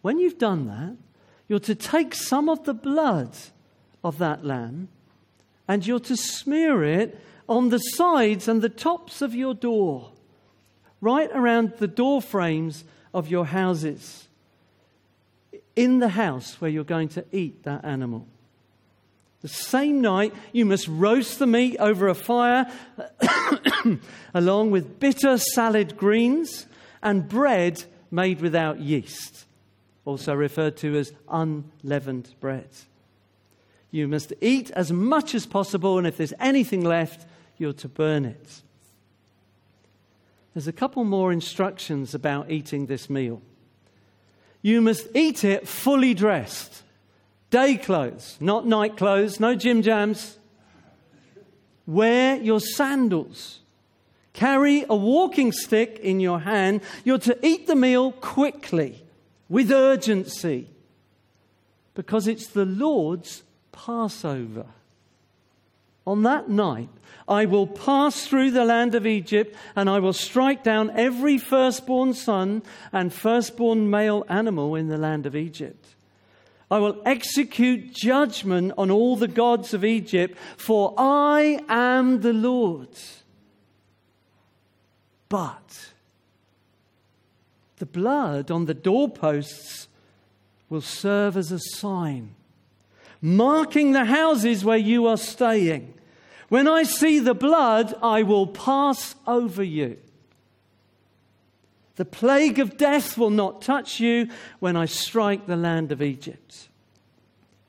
When 0.00 0.18
you've 0.18 0.38
done 0.38 0.66
that, 0.68 0.96
you're 1.46 1.58
to 1.58 1.74
take 1.74 2.14
some 2.14 2.48
of 2.48 2.64
the 2.64 2.72
blood 2.72 3.36
of 4.02 4.16
that 4.16 4.46
lamb 4.46 4.88
and 5.68 5.86
you're 5.86 6.00
to 6.00 6.16
smear 6.16 6.82
it 6.84 7.20
on 7.50 7.68
the 7.68 7.78
sides 7.78 8.48
and 8.48 8.62
the 8.62 8.70
tops 8.70 9.20
of 9.20 9.34
your 9.34 9.52
door, 9.52 10.12
right 11.00 11.30
around 11.32 11.74
the 11.78 11.88
door 11.88 12.20
frames 12.20 12.84
of 13.12 13.28
your 13.28 13.46
houses, 13.46 14.28
in 15.76 15.98
the 15.98 16.10
house 16.10 16.60
where 16.60 16.70
you're 16.70 16.84
going 16.84 17.08
to 17.08 17.24
eat 17.32 17.62
that 17.64 17.84
animal. 17.84 18.26
The 19.40 19.48
same 19.48 20.02
night, 20.02 20.34
you 20.52 20.66
must 20.66 20.86
roast 20.86 21.38
the 21.38 21.46
meat 21.46 21.78
over 21.78 22.08
a 22.08 22.14
fire 22.14 22.70
along 24.34 24.70
with 24.70 25.00
bitter 25.00 25.38
salad 25.38 25.96
greens 25.96 26.66
and 27.02 27.26
bread 27.26 27.84
made 28.10 28.42
without 28.42 28.80
yeast, 28.80 29.46
also 30.04 30.34
referred 30.34 30.76
to 30.78 30.96
as 30.96 31.12
unleavened 31.30 32.34
bread. 32.40 32.68
You 33.90 34.08
must 34.08 34.32
eat 34.40 34.70
as 34.72 34.92
much 34.92 35.34
as 35.34 35.46
possible, 35.46 35.96
and 35.96 36.06
if 36.06 36.16
there's 36.18 36.34
anything 36.38 36.84
left, 36.84 37.26
you're 37.56 37.72
to 37.74 37.88
burn 37.88 38.24
it. 38.24 38.62
There's 40.54 40.68
a 40.68 40.72
couple 40.72 41.04
more 41.04 41.32
instructions 41.32 42.14
about 42.14 42.50
eating 42.50 42.86
this 42.86 43.08
meal. 43.08 43.40
You 44.62 44.80
must 44.80 45.06
eat 45.14 45.44
it 45.44 45.68
fully 45.68 46.12
dressed. 46.12 46.82
Day 47.50 47.76
clothes, 47.76 48.36
not 48.40 48.66
night 48.66 48.96
clothes, 48.96 49.40
no 49.40 49.54
gym 49.54 49.82
jams. 49.82 50.38
Wear 51.86 52.36
your 52.36 52.60
sandals. 52.60 53.60
Carry 54.32 54.84
a 54.88 54.94
walking 54.94 55.50
stick 55.50 55.98
in 56.00 56.20
your 56.20 56.40
hand. 56.40 56.82
You're 57.04 57.18
to 57.18 57.38
eat 57.44 57.66
the 57.66 57.74
meal 57.74 58.12
quickly, 58.12 59.02
with 59.48 59.72
urgency, 59.72 60.68
because 61.94 62.28
it's 62.28 62.46
the 62.46 62.64
Lord's 62.64 63.42
Passover. 63.72 64.66
On 66.06 66.22
that 66.22 66.48
night, 66.48 66.88
I 67.30 67.44
will 67.44 67.68
pass 67.68 68.26
through 68.26 68.50
the 68.50 68.64
land 68.64 68.96
of 68.96 69.06
Egypt, 69.06 69.54
and 69.76 69.88
I 69.88 70.00
will 70.00 70.12
strike 70.12 70.64
down 70.64 70.90
every 70.96 71.38
firstborn 71.38 72.12
son 72.12 72.64
and 72.92 73.14
firstborn 73.14 73.88
male 73.88 74.26
animal 74.28 74.74
in 74.74 74.88
the 74.88 74.98
land 74.98 75.26
of 75.26 75.36
Egypt. 75.36 75.86
I 76.72 76.78
will 76.78 77.00
execute 77.06 77.94
judgment 77.94 78.72
on 78.76 78.90
all 78.90 79.14
the 79.14 79.28
gods 79.28 79.72
of 79.72 79.84
Egypt, 79.84 80.36
for 80.56 80.92
I 80.98 81.60
am 81.68 82.20
the 82.20 82.32
Lord. 82.32 82.88
But 85.28 85.92
the 87.76 87.86
blood 87.86 88.50
on 88.50 88.66
the 88.66 88.74
doorposts 88.74 89.86
will 90.68 90.80
serve 90.80 91.36
as 91.36 91.52
a 91.52 91.60
sign, 91.60 92.34
marking 93.22 93.92
the 93.92 94.06
houses 94.06 94.64
where 94.64 94.76
you 94.76 95.06
are 95.06 95.16
staying. 95.16 95.94
When 96.50 96.66
I 96.66 96.82
see 96.82 97.20
the 97.20 97.32
blood, 97.32 97.94
I 98.02 98.24
will 98.24 98.48
pass 98.48 99.14
over 99.24 99.62
you. 99.62 99.98
The 101.94 102.04
plague 102.04 102.58
of 102.58 102.76
death 102.76 103.16
will 103.16 103.30
not 103.30 103.62
touch 103.62 104.00
you 104.00 104.28
when 104.58 104.76
I 104.76 104.86
strike 104.86 105.46
the 105.46 105.56
land 105.56 105.92
of 105.92 106.02
Egypt. 106.02 106.68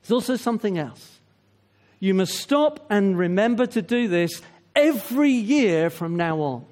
There's 0.02 0.10
also 0.10 0.34
something 0.34 0.78
else. 0.78 1.20
You 2.00 2.12
must 2.12 2.34
stop 2.34 2.84
and 2.90 3.16
remember 3.16 3.66
to 3.66 3.82
do 3.82 4.08
this 4.08 4.42
every 4.74 5.30
year 5.30 5.88
from 5.88 6.16
now 6.16 6.40
on. 6.40 6.66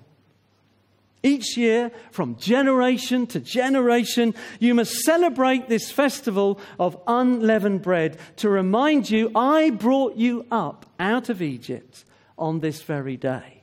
Each 1.23 1.57
year, 1.57 1.91
from 2.13 2.37
generation 2.37 3.27
to 3.29 3.41
generation, 3.41 4.35
you 4.59 4.75
must 4.75 4.93
celebrate 5.01 5.69
this 5.69 5.91
festival 5.91 6.59
of 6.79 6.99
unleavened 7.07 7.83
bread 7.83 8.19
to 8.37 8.49
remind 8.49 9.11
you, 9.11 9.31
I 9.35 9.71
brought 9.71 10.17
you 10.17 10.47
up 10.51 10.87
out 10.99 11.29
of 11.29 11.43
Egypt 11.43 12.05
on 12.39 12.61
this 12.61 12.83
very 12.83 13.19
day. 13.19 13.61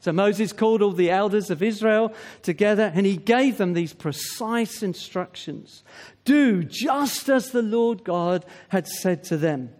So 0.00 0.12
Moses 0.12 0.52
called 0.52 0.80
all 0.80 0.92
the 0.92 1.10
elders 1.10 1.50
of 1.50 1.62
Israel 1.62 2.12
together 2.42 2.92
and 2.94 3.04
he 3.04 3.16
gave 3.16 3.58
them 3.58 3.72
these 3.72 3.92
precise 3.92 4.82
instructions 4.82 5.82
Do 6.24 6.62
just 6.62 7.28
as 7.28 7.50
the 7.50 7.62
Lord 7.62 8.04
God 8.04 8.44
had 8.68 8.86
said 8.86 9.24
to 9.24 9.36
them. 9.36 9.70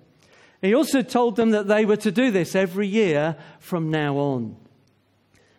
He 0.60 0.74
also 0.74 1.02
told 1.02 1.36
them 1.36 1.50
that 1.50 1.68
they 1.68 1.84
were 1.84 1.96
to 1.98 2.10
do 2.10 2.30
this 2.30 2.56
every 2.56 2.88
year 2.88 3.36
from 3.60 3.90
now 3.90 4.16
on. 4.16 4.56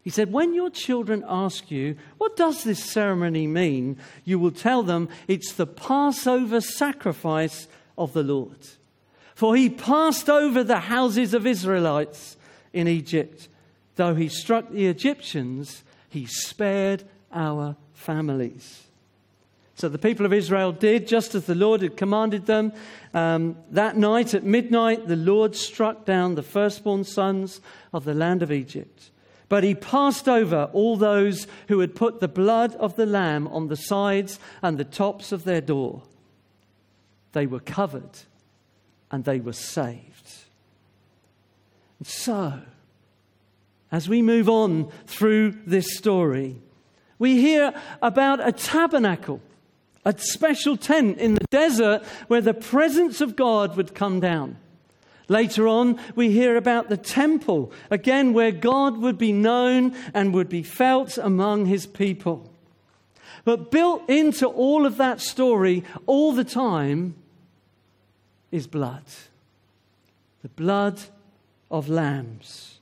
He 0.03 0.10
said, 0.10 0.32
When 0.32 0.53
your 0.53 0.70
children 0.70 1.24
ask 1.27 1.70
you, 1.70 1.96
What 2.18 2.36
does 2.36 2.63
this 2.63 2.84
ceremony 2.84 3.48
mean? 3.48 3.98
you 4.25 4.39
will 4.39 4.51
tell 4.51 4.84
them 4.84 5.10
it's 5.27 5.53
the 5.53 5.68
Passover 5.68 6.62
sacrifice 6.62 7.68
of 7.98 8.13
the 8.13 8.24
Lord. 8.24 8.68
For 9.36 9.56
he 9.56 9.70
passed 9.70 10.29
over 10.29 10.63
the 10.63 10.79
houses 10.79 11.34
of 11.34 11.48
Israelites 11.48 12.38
in 12.74 12.88
Egypt 12.88 13.48
Though 14.00 14.15
he 14.15 14.29
struck 14.29 14.72
the 14.72 14.88
Egyptians, 14.88 15.84
he 16.08 16.25
spared 16.25 17.03
our 17.34 17.75
families. 17.94 18.84
So 19.75 19.89
the 19.89 19.98
people 19.98 20.25
of 20.25 20.32
Israel 20.32 20.72
did 20.72 21.06
just 21.06 21.36
as 21.36 21.48
the 21.48 21.53
Lord 21.53 21.82
had 21.82 21.98
commanded 21.98 22.46
them. 22.46 22.72
Um, 23.13 23.58
that 23.72 23.98
night 23.98 24.34
at 24.34 24.46
midnight, 24.46 25.10
the 25.10 25.18
Lord 25.18 25.53
struck 25.53 26.06
down 26.06 26.36
the 26.36 26.44
firstborn 26.44 27.03
sons 27.03 27.60
of 27.91 28.06
the 28.06 28.13
land 28.13 28.41
of 28.41 28.53
Egypt. 28.53 29.12
But 29.50 29.63
he 29.63 29.74
passed 29.74 30.29
over 30.29 30.70
all 30.74 30.96
those 30.96 31.48
who 31.68 31.79
had 31.79 31.96
put 31.96 32.20
the 32.20 32.27
blood 32.27 32.75
of 32.75 32.96
the 32.96 33.08
lamb 33.08 33.48
on 33.48 33.68
the 33.68 33.75
sides 33.75 34.39
and 34.62 34.77
the 34.77 34.86
tops 34.86 35.32
of 35.32 35.44
their 35.44 35.62
door. 35.62 36.03
They 37.32 37.48
were 37.48 37.60
covered 37.60 38.20
and 39.12 39.25
they 39.25 39.39
were 39.39 39.53
saved. 39.53 40.06
And 41.98 42.08
so, 42.08 42.62
as 43.91 44.08
we 44.08 44.22
move 44.22 44.48
on 44.48 44.91
through 45.08 45.51
this 45.65 45.98
story, 45.98 46.62
we 47.18 47.41
hear 47.41 47.74
about 48.01 48.48
a 48.48 48.51
tabernacle, 48.51 49.41
a 50.06 50.15
special 50.18 50.77
tent 50.77 51.18
in 51.18 51.34
the 51.34 51.46
desert 51.50 52.03
where 52.27 52.41
the 52.41 52.53
presence 52.53 53.20
of 53.20 53.36
God 53.36 53.75
would 53.75 53.96
come 53.96 54.20
down. 54.20 54.58
Later 55.29 55.67
on, 55.67 56.00
we 56.15 56.31
hear 56.31 56.57
about 56.57 56.89
the 56.89 56.98
temple, 56.98 57.71
again, 57.89 58.33
where 58.33 58.51
God 58.51 58.98
would 58.98 59.17
be 59.17 59.31
known 59.31 59.95
and 60.13 60.33
would 60.33 60.50
be 60.50 60.63
felt 60.63 61.17
among 61.17 61.67
his 61.67 61.86
people. 61.86 62.51
But 63.45 63.71
built 63.71 64.09
into 64.09 64.48
all 64.48 64.86
of 64.86 64.98
that 64.98 65.21
story 65.21 65.83
all 66.05 66.33
the 66.33 66.43
time 66.43 67.15
is 68.51 68.67
blood 68.67 69.03
the 70.41 70.50
blood 70.50 71.01
of 71.69 71.89
lambs 71.89 72.79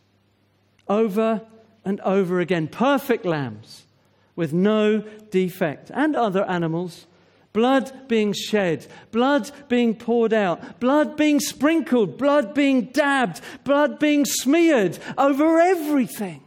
over 0.87 1.41
and 1.83 1.99
over 2.01 2.39
again. 2.39 2.67
Perfect 2.67 3.25
lambs 3.25 3.83
with 4.35 4.53
no 4.53 4.99
defect, 5.31 5.89
and 5.93 6.15
other 6.15 6.45
animals. 6.45 7.07
Blood 7.57 8.07
being 8.07 8.33
shed, 8.33 8.85
blood 9.09 9.49
being 9.67 9.95
poured 9.95 10.31
out, 10.31 10.79
blood 10.79 11.17
being 11.17 11.39
sprinkled, 11.39 12.15
blood 12.15 12.53
being 12.53 12.83
dabbed, 12.91 13.41
blood 13.63 13.97
being 13.97 14.25
smeared 14.25 14.99
over 15.17 15.59
everything 15.59 16.43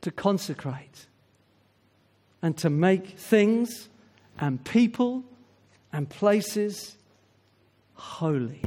to 0.00 0.10
consecrate 0.10 1.06
and 2.42 2.56
to 2.56 2.68
make 2.68 3.10
things 3.10 3.88
and 4.40 4.64
people 4.64 5.22
and 5.92 6.08
places 6.08 6.96
holy. 7.94 8.62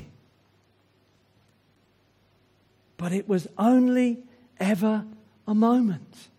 But 2.95 3.11
it 3.11 3.27
was 3.27 3.49
only 3.57 4.23
ever 4.61 5.03
a 5.45 5.53
moment. 5.53 6.29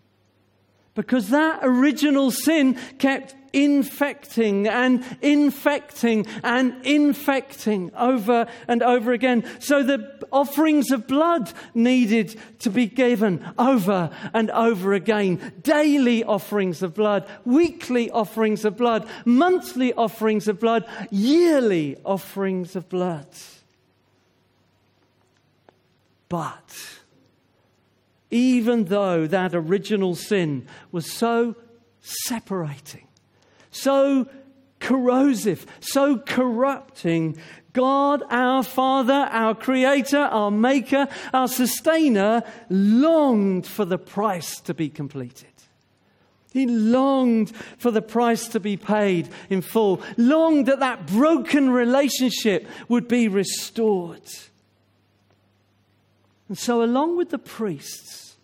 Because 0.95 1.29
that 1.29 1.59
original 1.63 2.29
sin 2.29 2.75
kept 2.99 3.35
infecting 3.51 4.67
and 4.67 5.03
infecting 5.21 6.25
and 6.43 6.85
infecting 6.85 7.91
over 7.95 8.47
and 8.67 8.83
over 8.83 9.13
again. 9.13 9.43
So 9.59 9.83
the 9.83 10.25
offerings 10.31 10.91
of 10.91 11.07
blood 11.07 11.51
needed 11.73 12.39
to 12.59 12.69
be 12.69 12.87
given 12.87 13.43
over 13.57 14.09
and 14.33 14.49
over 14.51 14.93
again. 14.93 15.53
Daily 15.61 16.23
offerings 16.23 16.81
of 16.83 16.95
blood, 16.95 17.27
weekly 17.45 18.09
offerings 18.09 18.65
of 18.65 18.75
blood, 18.75 19.07
monthly 19.25 19.93
offerings 19.93 20.47
of 20.47 20.59
blood, 20.59 20.85
yearly 21.11 21.97
offerings 22.03 22.75
of 22.75 22.89
blood. 22.89 23.27
But 26.29 27.02
even 28.33 28.85
though 28.85 29.27
that 29.27 29.53
original 29.53 30.15
sin 30.15 30.65
was 30.91 31.09
so 31.09 31.55
separating, 32.01 33.07
so 33.69 34.27
corrosive, 34.79 35.67
so 35.79 36.17
corrupting. 36.17 37.37
God, 37.73 38.23
our 38.31 38.63
Father, 38.63 39.13
our 39.13 39.53
Creator, 39.53 40.17
our 40.17 40.49
Maker, 40.49 41.07
our 41.31 41.47
Sustainer, 41.47 42.41
longed 42.69 43.67
for 43.67 43.85
the 43.85 43.99
price 43.99 44.59
to 44.61 44.73
be 44.73 44.89
completed. 44.89 45.47
He 46.51 46.65
longed 46.65 47.55
for 47.77 47.91
the 47.91 48.01
price 48.01 48.47
to 48.49 48.59
be 48.59 48.77
paid 48.77 49.29
in 49.51 49.61
full, 49.61 50.01
longed 50.17 50.65
that 50.67 50.79
that 50.79 51.05
broken 51.05 51.69
relationship 51.69 52.67
would 52.89 53.07
be 53.07 53.27
restored. 53.27 54.21
And 56.53 56.57
so, 56.59 56.83
along 56.83 57.17
with 57.17 57.31
the 57.31 57.39
priests 57.39 58.35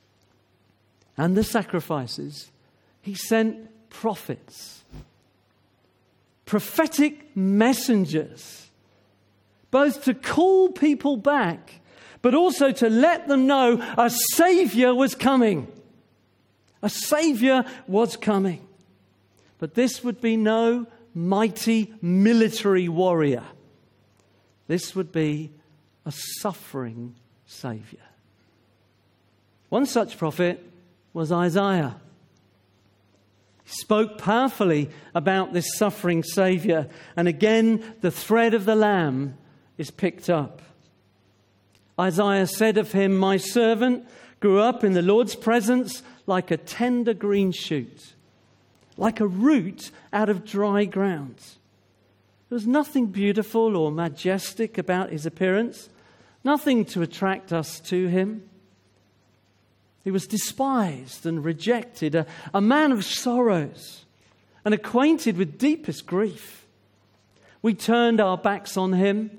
and 1.16 1.38
the 1.38 1.44
sacrifices, 1.44 2.50
he 3.04 3.14
sent 3.14 3.70
prophets 3.92 4.84
prophetic 6.48 7.38
messengers, 7.38 8.72
both 9.70 10.06
to 10.06 10.16
call 10.16 10.72
people 10.72 11.18
back, 11.18 11.82
but 12.24 12.34
also 12.34 12.72
to 12.72 12.90
let 12.90 13.28
them 13.28 13.46
know 13.46 13.80
a 13.96 14.10
Savior 14.34 14.96
was 14.96 15.14
coming. 15.14 15.72
A 16.82 16.90
Savior 16.90 17.64
was 17.86 18.18
coming. 18.18 18.68
But 19.60 19.76
this 19.76 20.04
would 20.04 20.20
be 20.20 20.36
no 20.36 20.88
mighty 21.14 21.94
military 22.02 22.90
warrior. 22.90 23.44
This 24.66 24.96
would 24.96 25.12
be 25.12 25.52
a 26.08 26.12
suffering 26.42 27.14
Savior. 27.50 28.00
One 29.70 29.88
such 29.88 30.20
prophet 30.20 30.64
was 31.14 31.32
Isaiah 31.32 31.96
He 33.64 33.72
spoke 33.72 34.20
powerfully 34.20 34.92
about 35.16 35.52
this 35.52 35.76
suffering 35.76 36.24
Savior. 36.24 36.88
And 37.16 37.28
again, 37.28 37.96
the 38.02 38.12
thread 38.12 38.54
of 38.54 38.66
the 38.66 38.76
Lamb 38.76 39.36
is 39.80 39.90
picked 39.90 40.30
up. 40.30 40.62
Isaiah 42.00 42.48
said 42.48 42.78
of 42.78 42.92
him, 42.92 43.18
My 43.18 43.38
servant 43.38 44.08
grew 44.40 44.60
up 44.60 44.84
in 44.84 44.94
the 44.94 45.02
Lord's 45.02 45.36
presence 45.36 46.04
like 46.28 46.52
a 46.52 46.58
tender 46.58 47.16
green 47.16 47.52
shoot, 47.52 48.14
like 48.96 49.20
a 49.20 49.28
root 49.28 49.90
out 50.14 50.30
of 50.30 50.46
dry 50.46 50.86
ground. 50.86 51.38
There 52.48 52.56
was 52.56 52.68
nothing 52.68 53.08
beautiful 53.08 53.76
or 53.76 53.92
majestic 53.92 54.78
about 54.78 55.10
his 55.10 55.26
appearance, 55.26 55.90
nothing 56.44 56.86
to 56.86 57.02
attract 57.02 57.52
us 57.54 57.80
to 57.82 58.08
him. 58.08 58.44
He 60.04 60.12
was 60.12 60.28
despised 60.28 61.26
and 61.26 61.44
rejected, 61.44 62.16
a, 62.16 62.26
a 62.54 62.62
man 62.62 62.92
of 62.92 63.04
sorrows 63.06 64.06
and 64.66 64.74
acquainted 64.74 65.38
with 65.38 65.58
deepest 65.58 66.06
grief. 66.06 66.66
We 67.62 67.74
turned 67.74 68.22
our 68.22 68.38
backs 68.38 68.78
on 68.78 68.94
him. 68.94 69.32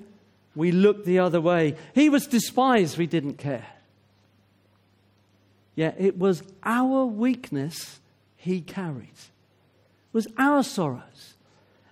We 0.55 0.71
looked 0.71 1.05
the 1.05 1.19
other 1.19 1.41
way. 1.41 1.75
He 1.95 2.09
was 2.09 2.27
despised. 2.27 2.97
We 2.97 3.07
didn't 3.07 3.35
care. 3.35 3.65
Yet 5.75 5.95
it 5.97 6.17
was 6.17 6.43
our 6.63 7.05
weakness 7.05 7.99
he 8.35 8.61
carried. 8.61 9.07
It 9.07 10.13
was 10.13 10.27
our 10.37 10.63
sorrows 10.63 11.30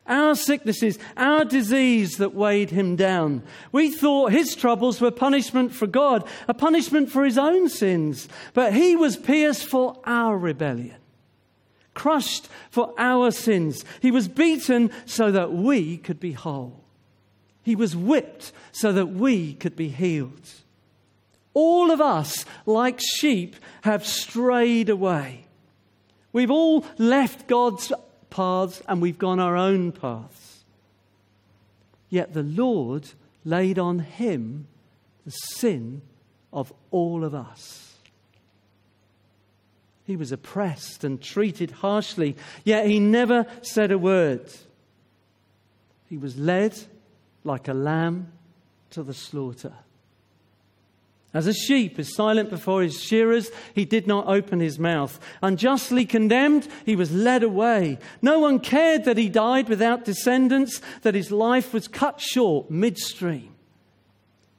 our 0.09 0.35
sicknesses, 0.35 0.99
our 1.15 1.45
disease 1.45 2.17
that 2.17 2.33
weighed 2.33 2.71
him 2.71 2.95
down. 2.95 3.43
We 3.71 3.91
thought 3.91 4.31
his 4.31 4.55
troubles 4.55 4.99
were 4.99 5.11
punishment 5.11 5.73
for 5.73 5.87
God, 5.87 6.27
a 6.47 6.53
punishment 6.53 7.11
for 7.11 7.23
his 7.23 7.37
own 7.37 7.69
sins. 7.69 8.27
But 8.53 8.73
he 8.73 8.95
was 8.95 9.15
pierced 9.15 9.65
for 9.65 9.99
our 10.05 10.37
rebellion, 10.37 10.97
crushed 11.93 12.49
for 12.69 12.93
our 12.97 13.31
sins. 13.31 13.85
He 14.01 14.11
was 14.11 14.27
beaten 14.27 14.91
so 15.05 15.31
that 15.31 15.53
we 15.53 15.97
could 15.97 16.19
be 16.19 16.31
whole. 16.33 16.83
He 17.63 17.75
was 17.75 17.95
whipped 17.95 18.51
so 18.71 18.91
that 18.91 19.07
we 19.07 19.53
could 19.53 19.75
be 19.75 19.89
healed. 19.89 20.49
All 21.53 21.91
of 21.91 22.01
us, 22.01 22.45
like 22.65 22.99
sheep, 22.99 23.55
have 23.81 24.05
strayed 24.05 24.89
away. 24.89 25.45
We've 26.31 26.51
all 26.51 26.85
left 26.97 27.47
God's 27.47 27.91
paths 28.29 28.81
and 28.87 29.01
we've 29.01 29.17
gone 29.17 29.39
our 29.39 29.55
own 29.55 29.91
paths. 29.91 30.63
Yet 32.09 32.33
the 32.33 32.43
Lord 32.43 33.09
laid 33.45 33.79
on 33.79 33.99
him 33.99 34.67
the 35.25 35.31
sin 35.31 36.01
of 36.51 36.73
all 36.91 37.23
of 37.23 37.35
us. 37.35 37.93
He 40.05 40.15
was 40.15 40.31
oppressed 40.31 41.03
and 41.03 41.21
treated 41.21 41.69
harshly, 41.69 42.35
yet 42.63 42.87
he 42.87 42.99
never 42.99 43.45
said 43.61 43.91
a 43.91 43.97
word. 43.97 44.49
He 46.07 46.17
was 46.17 46.35
led 46.35 46.75
like 47.43 47.67
a 47.67 47.73
lamb 47.75 48.31
to 48.89 49.03
the 49.03 49.13
slaughter. 49.13 49.73
As 51.31 51.45
a 51.45 51.53
sheep 51.53 51.99
is 51.99 52.15
silent 52.15 52.49
before 52.49 52.81
his 52.81 52.99
shearers, 52.99 53.51
he 53.75 53.85
did 53.85 54.07
not 54.07 54.27
open 54.27 54.59
his 54.59 54.79
mouth. 54.79 55.19
Unjustly 55.43 56.05
condemned, 56.05 56.67
he 56.85 56.95
was 56.95 57.11
led 57.11 57.43
away. 57.43 57.99
No 58.21 58.39
one 58.39 58.59
cared 58.59 59.05
that 59.05 59.17
he 59.17 59.29
died 59.29 59.69
without 59.69 60.05
descendants, 60.05 60.81
that 61.03 61.13
his 61.13 61.31
life 61.31 61.71
was 61.71 61.87
cut 61.87 62.19
short 62.19 62.71
midstream. 62.71 63.53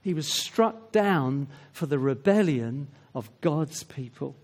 He 0.03 0.15
was 0.15 0.33
struck 0.33 0.93
down 0.93 1.49
for 1.73 1.87
the 1.87 1.99
rebellion 1.99 2.87
of 3.17 3.31
God's 3.41 3.83
people. 3.83 4.37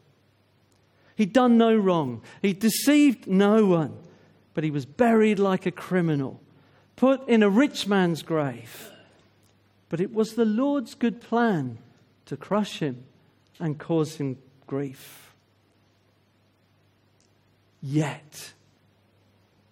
He'd 1.15 1.33
done 1.33 1.57
no 1.57 1.77
wrong, 1.77 2.23
he 2.43 2.53
deceived 2.53 3.29
no 3.29 3.67
one, 3.67 3.97
but 4.53 4.65
he 4.65 4.73
was 4.73 4.85
buried 4.85 5.39
like 5.39 5.65
a 5.65 5.71
criminal, 5.71 6.41
put 6.97 7.27
in 7.29 7.45
a 7.45 7.49
rich 7.49 7.87
man's 7.87 8.23
grave. 8.23 8.91
But 9.89 10.01
it 10.01 10.13
was 10.13 10.35
the 10.35 10.45
Lord's 10.45 10.97
good 10.97 11.21
plan 11.21 11.79
to 12.27 12.37
crush 12.37 12.79
him 12.81 13.05
and 13.59 13.79
cause 13.79 14.17
him 14.17 14.39
grief. 14.67 15.33
Yet, 17.81 18.53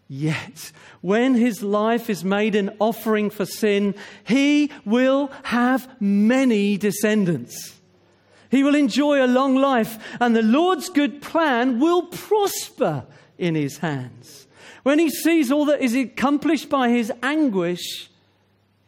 yet, 0.09 0.73
when 1.01 1.35
his 1.35 1.63
life 1.63 2.09
is 2.09 2.25
made 2.25 2.55
an 2.55 2.71
offering 2.79 3.29
for 3.31 3.45
sin, 3.45 3.95
he 4.25 4.71
will 4.85 5.31
have 5.45 5.89
many 6.01 6.77
descendants. 6.77 7.81
He 8.51 8.63
will 8.63 8.77
enjoy 8.77 9.25
a 9.25 9.27
long 9.27 9.57
life, 9.57 9.99
and 10.21 10.37
the 10.37 10.43
Lord's 10.43 10.89
good 10.89 11.21
plan 11.21 11.81
will 11.81 12.03
prosper 12.03 13.05
in 13.37 13.57
his 13.57 13.79
hands. 13.79 14.47
When 14.85 15.01
he 15.01 15.11
sees 15.11 15.51
all 15.51 15.65
that 15.65 15.83
is 15.83 15.97
accomplished 15.97 16.69
by 16.69 16.91
his 16.91 17.11
anguish, 17.23 18.11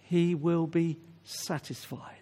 he 0.05 0.37
will 0.37 0.67
be 0.69 0.99
satisfied. 1.25 2.16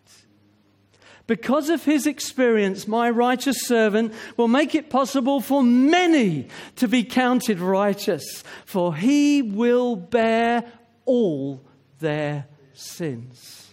Because 1.27 1.71
of 1.71 1.85
his 1.85 2.07
experience, 2.07 2.87
my 2.87 3.09
righteous 3.09 3.67
servant 3.67 4.13
will 4.37 4.49
make 4.49 4.75
it 4.75 4.91
possible 4.91 5.41
for 5.41 5.63
many 5.63 6.49
to 6.77 6.87
be 6.87 7.03
counted 7.03 7.61
righteous, 7.61 8.45
for 8.67 8.95
he 8.95 9.41
will 9.41 9.97
bear 9.97 10.71
all 11.07 11.63
their 11.99 12.47
sins. 12.75 13.71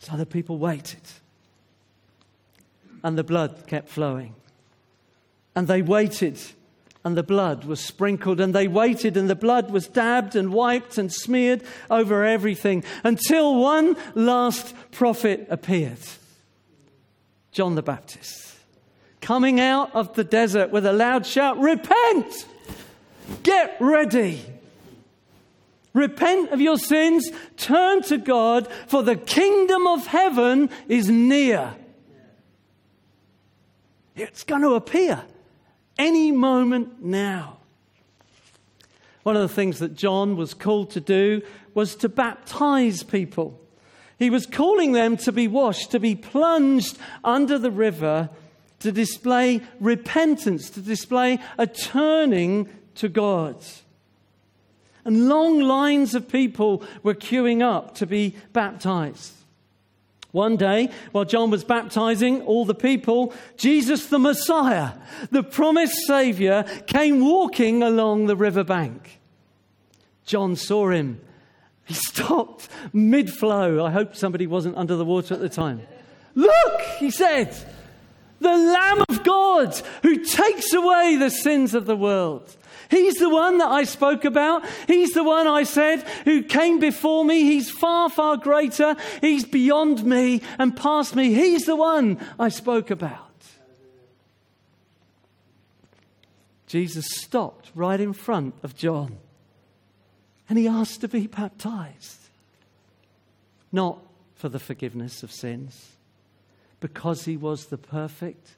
So 0.00 0.16
the 0.16 0.26
people 0.26 0.58
waited, 0.58 1.02
and 3.02 3.16
the 3.16 3.24
blood 3.24 3.66
kept 3.66 3.88
flowing. 3.88 4.34
And 5.54 5.66
they 5.68 5.80
waited 5.80 6.38
and 7.06 7.16
the 7.16 7.22
blood 7.22 7.64
was 7.64 7.78
sprinkled, 7.78 8.40
and 8.40 8.52
they 8.52 8.66
waited, 8.66 9.16
and 9.16 9.30
the 9.30 9.36
blood 9.36 9.70
was 9.70 9.86
dabbed 9.86 10.34
and 10.34 10.52
wiped 10.52 10.98
and 10.98 11.12
smeared 11.12 11.62
over 11.88 12.24
everything 12.24 12.82
until 13.04 13.54
one 13.54 13.96
last 14.16 14.74
prophet 14.90 15.46
appeared 15.48 16.00
John 17.52 17.76
the 17.76 17.82
Baptist, 17.82 18.56
coming 19.20 19.60
out 19.60 19.94
of 19.94 20.14
the 20.14 20.24
desert 20.24 20.72
with 20.72 20.84
a 20.84 20.92
loud 20.92 21.24
shout 21.26 21.60
Repent! 21.60 22.44
Get 23.44 23.76
ready! 23.78 24.44
Repent 25.92 26.50
of 26.50 26.60
your 26.60 26.76
sins, 26.76 27.30
turn 27.56 28.02
to 28.02 28.18
God, 28.18 28.66
for 28.88 29.04
the 29.04 29.14
kingdom 29.14 29.86
of 29.86 30.08
heaven 30.08 30.70
is 30.88 31.08
near. 31.08 31.72
It's 34.16 34.42
going 34.42 34.62
to 34.62 34.74
appear 34.74 35.22
any 35.98 36.32
moment 36.32 37.02
now. 37.02 37.58
One 39.22 39.36
of 39.36 39.42
the 39.42 39.54
things 39.54 39.80
that 39.80 39.96
John 39.96 40.36
was 40.36 40.54
called 40.54 40.90
to 40.92 41.00
do 41.00 41.42
was 41.74 41.96
to 41.96 42.08
baptize 42.08 43.02
people. 43.02 43.60
He 44.18 44.30
was 44.30 44.46
calling 44.46 44.92
them 44.92 45.16
to 45.18 45.32
be 45.32 45.48
washed, 45.48 45.90
to 45.90 46.00
be 46.00 46.14
plunged 46.14 46.96
under 47.24 47.58
the 47.58 47.70
river, 47.70 48.30
to 48.80 48.92
display 48.92 49.62
repentance, 49.80 50.70
to 50.70 50.80
display 50.80 51.38
a 51.58 51.66
turning 51.66 52.68
to 52.94 53.08
God. 53.08 53.56
And 55.04 55.28
long 55.28 55.60
lines 55.60 56.14
of 56.14 56.28
people 56.28 56.82
were 57.02 57.14
queuing 57.14 57.62
up 57.62 57.94
to 57.96 58.06
be 58.06 58.34
baptized. 58.52 59.35
One 60.36 60.58
day, 60.58 60.90
while 61.12 61.24
John 61.24 61.48
was 61.50 61.64
baptizing 61.64 62.42
all 62.42 62.66
the 62.66 62.74
people, 62.74 63.32
Jesus 63.56 64.08
the 64.08 64.18
Messiah, 64.18 64.92
the 65.30 65.42
promised 65.42 65.96
Savior, 66.06 66.64
came 66.86 67.24
walking 67.24 67.82
along 67.82 68.26
the 68.26 68.36
riverbank. 68.36 69.18
John 70.26 70.54
saw 70.54 70.90
him. 70.90 71.22
He 71.86 71.94
stopped 71.94 72.68
mid 72.92 73.32
flow. 73.32 73.82
I 73.82 73.90
hope 73.90 74.14
somebody 74.14 74.46
wasn't 74.46 74.76
under 74.76 74.94
the 74.94 75.06
water 75.06 75.32
at 75.32 75.40
the 75.40 75.48
time. 75.48 75.80
Look, 76.34 76.82
he 76.98 77.10
said, 77.10 77.56
the 78.38 78.58
Lamb 78.58 79.04
of 79.08 79.24
God 79.24 79.74
who 80.02 80.22
takes 80.22 80.74
away 80.74 81.16
the 81.16 81.30
sins 81.30 81.72
of 81.72 81.86
the 81.86 81.96
world. 81.96 82.54
He's 82.90 83.14
the 83.14 83.28
one 83.28 83.58
that 83.58 83.68
I 83.68 83.84
spoke 83.84 84.24
about. 84.24 84.64
He's 84.86 85.12
the 85.12 85.24
one 85.24 85.46
I 85.46 85.64
said 85.64 86.02
who 86.24 86.42
came 86.42 86.78
before 86.78 87.24
me. 87.24 87.42
He's 87.42 87.70
far, 87.70 88.08
far 88.08 88.36
greater. 88.36 88.96
He's 89.20 89.44
beyond 89.44 90.04
me 90.04 90.42
and 90.58 90.76
past 90.76 91.16
me. 91.16 91.34
He's 91.34 91.64
the 91.64 91.76
one 91.76 92.18
I 92.38 92.48
spoke 92.48 92.90
about. 92.90 93.22
Jesus 96.66 97.06
stopped 97.08 97.70
right 97.74 98.00
in 98.00 98.12
front 98.12 98.54
of 98.62 98.76
John 98.76 99.18
and 100.48 100.58
he 100.58 100.68
asked 100.68 101.00
to 101.00 101.08
be 101.08 101.26
baptized. 101.26 102.18
Not 103.72 103.98
for 104.34 104.48
the 104.48 104.58
forgiveness 104.58 105.22
of 105.22 105.32
sins, 105.32 105.92
because 106.80 107.24
he 107.24 107.36
was 107.36 107.66
the 107.66 107.78
perfect, 107.78 108.50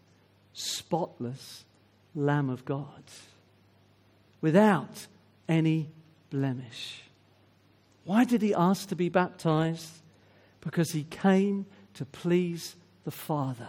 spotless 0.53 1.65
Lamb 2.15 2.51
of 2.51 2.65
God 2.65 3.03
without 4.41 5.07
any 5.49 5.91
blemish. 6.31 7.03
Why 8.05 8.25
did 8.25 8.43
he 8.43 8.55
ask 8.55 8.89
to 8.89 8.97
be 8.97 9.09
baptized? 9.09 9.91
Because 10.61 10.93
he 10.93 11.05
came 11.05 11.67
to 11.95 12.05
please 12.05 12.77
the 13.05 13.11
Father, 13.11 13.69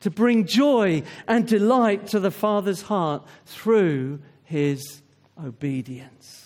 to 0.00 0.10
bring 0.10 0.46
joy 0.46 1.02
and 1.26 1.46
delight 1.46 2.06
to 2.08 2.20
the 2.20 2.30
Father's 2.30 2.82
heart 2.82 3.26
through 3.44 4.20
his 4.44 5.02
obedience. 5.42 6.42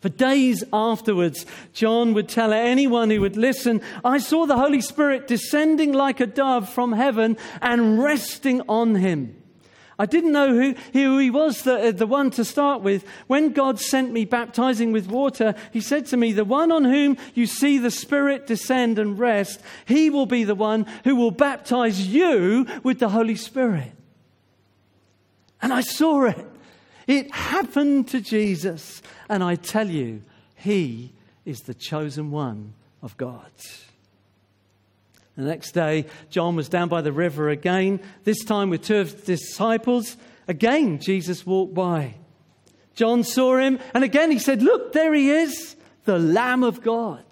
For 0.00 0.08
days 0.08 0.64
afterwards, 0.72 1.44
John 1.74 2.14
would 2.14 2.28
tell 2.28 2.52
anyone 2.52 3.10
who 3.10 3.20
would 3.20 3.36
listen, 3.36 3.82
I 4.02 4.18
saw 4.18 4.46
the 4.46 4.56
Holy 4.56 4.80
Spirit 4.80 5.26
descending 5.26 5.92
like 5.92 6.20
a 6.20 6.26
dove 6.26 6.70
from 6.70 6.92
heaven 6.92 7.36
and 7.60 8.02
resting 8.02 8.62
on 8.68 8.94
him. 8.94 9.39
I 10.00 10.06
didn't 10.06 10.32
know 10.32 10.54
who, 10.54 10.74
who 10.94 11.18
he 11.18 11.30
was, 11.30 11.60
the, 11.60 11.88
uh, 11.88 11.92
the 11.92 12.06
one 12.06 12.30
to 12.30 12.42
start 12.42 12.80
with. 12.80 13.04
When 13.26 13.52
God 13.52 13.78
sent 13.78 14.12
me 14.12 14.24
baptizing 14.24 14.92
with 14.92 15.08
water, 15.08 15.54
he 15.74 15.82
said 15.82 16.06
to 16.06 16.16
me, 16.16 16.32
The 16.32 16.42
one 16.42 16.72
on 16.72 16.84
whom 16.84 17.18
you 17.34 17.44
see 17.44 17.76
the 17.76 17.90
Spirit 17.90 18.46
descend 18.46 18.98
and 18.98 19.18
rest, 19.18 19.60
he 19.84 20.08
will 20.08 20.24
be 20.24 20.42
the 20.44 20.54
one 20.54 20.86
who 21.04 21.16
will 21.16 21.30
baptize 21.30 22.06
you 22.06 22.66
with 22.82 22.98
the 22.98 23.10
Holy 23.10 23.34
Spirit. 23.34 23.92
And 25.60 25.70
I 25.70 25.82
saw 25.82 26.24
it. 26.24 26.46
It 27.06 27.30
happened 27.34 28.08
to 28.08 28.22
Jesus. 28.22 29.02
And 29.28 29.44
I 29.44 29.54
tell 29.56 29.90
you, 29.90 30.22
he 30.54 31.12
is 31.44 31.60
the 31.60 31.74
chosen 31.74 32.30
one 32.30 32.72
of 33.02 33.18
God. 33.18 33.50
The 35.40 35.46
next 35.46 35.72
day, 35.72 36.04
John 36.28 36.54
was 36.54 36.68
down 36.68 36.90
by 36.90 37.00
the 37.00 37.12
river 37.12 37.48
again, 37.48 38.00
this 38.24 38.44
time 38.44 38.68
with 38.68 38.84
two 38.84 38.98
of 38.98 39.10
his 39.10 39.22
disciples. 39.22 40.18
Again, 40.46 40.98
Jesus 40.98 41.46
walked 41.46 41.72
by. 41.72 42.16
John 42.94 43.24
saw 43.24 43.56
him, 43.56 43.78
and 43.94 44.04
again 44.04 44.30
he 44.30 44.38
said, 44.38 44.60
Look, 44.60 44.92
there 44.92 45.14
he 45.14 45.30
is, 45.30 45.76
the 46.04 46.18
Lamb 46.18 46.62
of 46.62 46.82
God. 46.82 47.24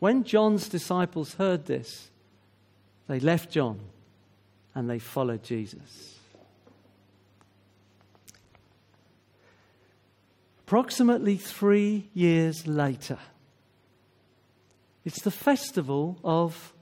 When 0.00 0.22
John's 0.22 0.68
disciples 0.68 1.32
heard 1.32 1.64
this, 1.64 2.10
they 3.08 3.20
left 3.20 3.50
John 3.50 3.80
and 4.74 4.90
they 4.90 4.98
followed 4.98 5.44
Jesus. 5.44 6.18
Approximately 10.66 11.38
three 11.38 12.10
years 12.12 12.66
later, 12.66 13.18
it's 15.04 15.22
the 15.22 15.30
festival 15.30 16.18
of 16.24 16.72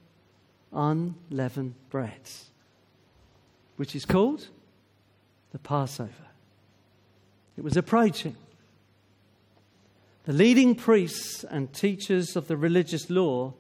unleavened 0.73 1.75
breads, 1.91 2.51
which 3.77 3.97
is 3.97 4.05
called 4.05 4.49
the 5.51 5.59
Passover. 5.59 6.11
It 7.57 7.65
was 7.65 7.77
approaching. 7.77 8.37
The 10.25 10.33
leading 10.33 10.75
priests 10.75 11.45
and 11.45 11.73
teachers 11.73 12.37
of 12.37 12.47
the 12.47 12.57
religious 12.57 13.11
law 13.11 13.55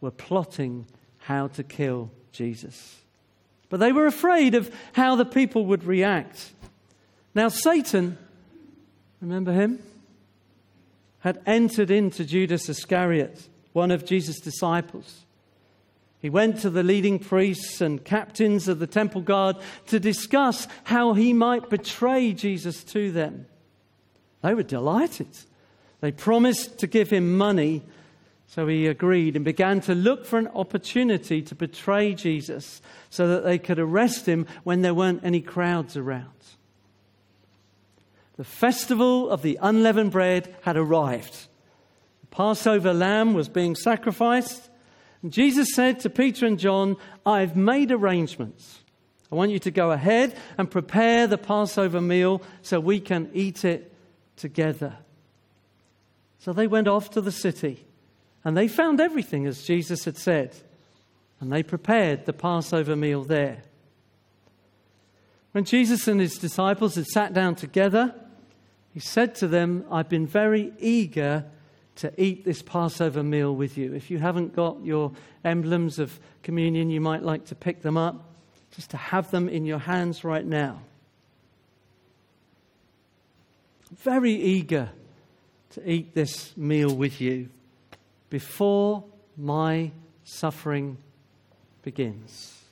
were 0.00 0.10
plotting 0.10 0.86
how 1.18 1.48
to 1.48 1.62
kill 1.62 2.10
Jesus. 2.32 2.96
But 3.68 3.80
they 3.80 3.92
were 3.92 4.06
afraid 4.06 4.54
of 4.54 4.74
how 4.94 5.14
the 5.14 5.24
people 5.24 5.66
would 5.66 5.84
react. 5.84 6.52
Now, 7.34 7.48
Satan, 7.48 8.16
remember 9.20 9.52
him, 9.52 9.82
had 11.20 11.40
entered 11.46 11.90
into 11.90 12.24
Judas 12.24 12.68
Iscariot 12.68 13.48
one 13.74 13.90
of 13.90 14.06
Jesus' 14.06 14.40
disciples. 14.40 15.26
He 16.20 16.30
went 16.30 16.60
to 16.60 16.70
the 16.70 16.82
leading 16.82 17.18
priests 17.18 17.82
and 17.82 18.02
captains 18.02 18.66
of 18.66 18.78
the 18.78 18.86
temple 18.86 19.20
guard 19.20 19.56
to 19.88 20.00
discuss 20.00 20.66
how 20.84 21.12
he 21.12 21.34
might 21.34 21.68
betray 21.68 22.32
Jesus 22.32 22.82
to 22.84 23.12
them. 23.12 23.44
They 24.40 24.54
were 24.54 24.62
delighted. 24.62 25.28
They 26.00 26.12
promised 26.12 26.78
to 26.78 26.86
give 26.86 27.10
him 27.10 27.36
money, 27.36 27.82
so 28.46 28.66
he 28.66 28.86
agreed 28.86 29.36
and 29.36 29.44
began 29.44 29.82
to 29.82 29.94
look 29.94 30.24
for 30.24 30.38
an 30.38 30.48
opportunity 30.48 31.42
to 31.42 31.54
betray 31.54 32.14
Jesus 32.14 32.80
so 33.10 33.28
that 33.28 33.44
they 33.44 33.58
could 33.58 33.78
arrest 33.78 34.26
him 34.26 34.46
when 34.62 34.80
there 34.80 34.94
weren't 34.94 35.24
any 35.24 35.42
crowds 35.42 35.94
around. 35.94 36.28
The 38.36 38.44
festival 38.44 39.28
of 39.28 39.42
the 39.42 39.58
unleavened 39.60 40.12
bread 40.12 40.56
had 40.62 40.76
arrived. 40.76 41.48
Passover 42.34 42.92
lamb 42.92 43.32
was 43.32 43.48
being 43.48 43.76
sacrificed. 43.76 44.68
And 45.22 45.32
Jesus 45.32 45.68
said 45.72 46.00
to 46.00 46.10
Peter 46.10 46.46
and 46.46 46.58
John, 46.58 46.96
I've 47.24 47.56
made 47.56 47.92
arrangements. 47.92 48.80
I 49.30 49.36
want 49.36 49.52
you 49.52 49.60
to 49.60 49.70
go 49.70 49.92
ahead 49.92 50.36
and 50.58 50.68
prepare 50.68 51.28
the 51.28 51.38
Passover 51.38 52.00
meal 52.00 52.42
so 52.60 52.80
we 52.80 52.98
can 52.98 53.30
eat 53.32 53.64
it 53.64 53.92
together. 54.36 54.96
So 56.40 56.52
they 56.52 56.66
went 56.66 56.88
off 56.88 57.10
to 57.10 57.20
the 57.20 57.32
city 57.32 57.86
and 58.44 58.56
they 58.56 58.66
found 58.66 59.00
everything 59.00 59.46
as 59.46 59.62
Jesus 59.62 60.04
had 60.04 60.18
said. 60.18 60.56
And 61.40 61.52
they 61.52 61.62
prepared 61.62 62.26
the 62.26 62.32
Passover 62.32 62.96
meal 62.96 63.22
there. 63.22 63.62
When 65.52 65.64
Jesus 65.64 66.08
and 66.08 66.20
his 66.20 66.36
disciples 66.36 66.96
had 66.96 67.06
sat 67.06 67.32
down 67.32 67.54
together, 67.54 68.12
he 68.92 68.98
said 68.98 69.36
to 69.36 69.46
them, 69.46 69.84
I've 69.88 70.08
been 70.08 70.26
very 70.26 70.72
eager 70.80 71.44
to 71.96 72.12
eat 72.20 72.44
this 72.44 72.62
Passover 72.62 73.22
meal 73.22 73.54
with 73.54 73.78
you. 73.78 73.94
If 73.94 74.10
you 74.10 74.18
haven't 74.18 74.54
got 74.54 74.84
your 74.84 75.12
emblems 75.44 75.98
of 75.98 76.18
communion, 76.42 76.90
you 76.90 77.00
might 77.00 77.22
like 77.22 77.46
to 77.46 77.54
pick 77.54 77.82
them 77.82 77.96
up, 77.96 78.24
just 78.74 78.90
to 78.90 78.96
have 78.96 79.30
them 79.30 79.48
in 79.48 79.64
your 79.64 79.78
hands 79.78 80.24
right 80.24 80.44
now. 80.44 80.80
Very 84.02 84.32
eager 84.32 84.90
to 85.70 85.90
eat 85.90 86.14
this 86.14 86.56
meal 86.56 86.94
with 86.94 87.20
you 87.20 87.48
before 88.28 89.04
my 89.36 89.92
suffering 90.24 90.96
begins. 91.82 92.64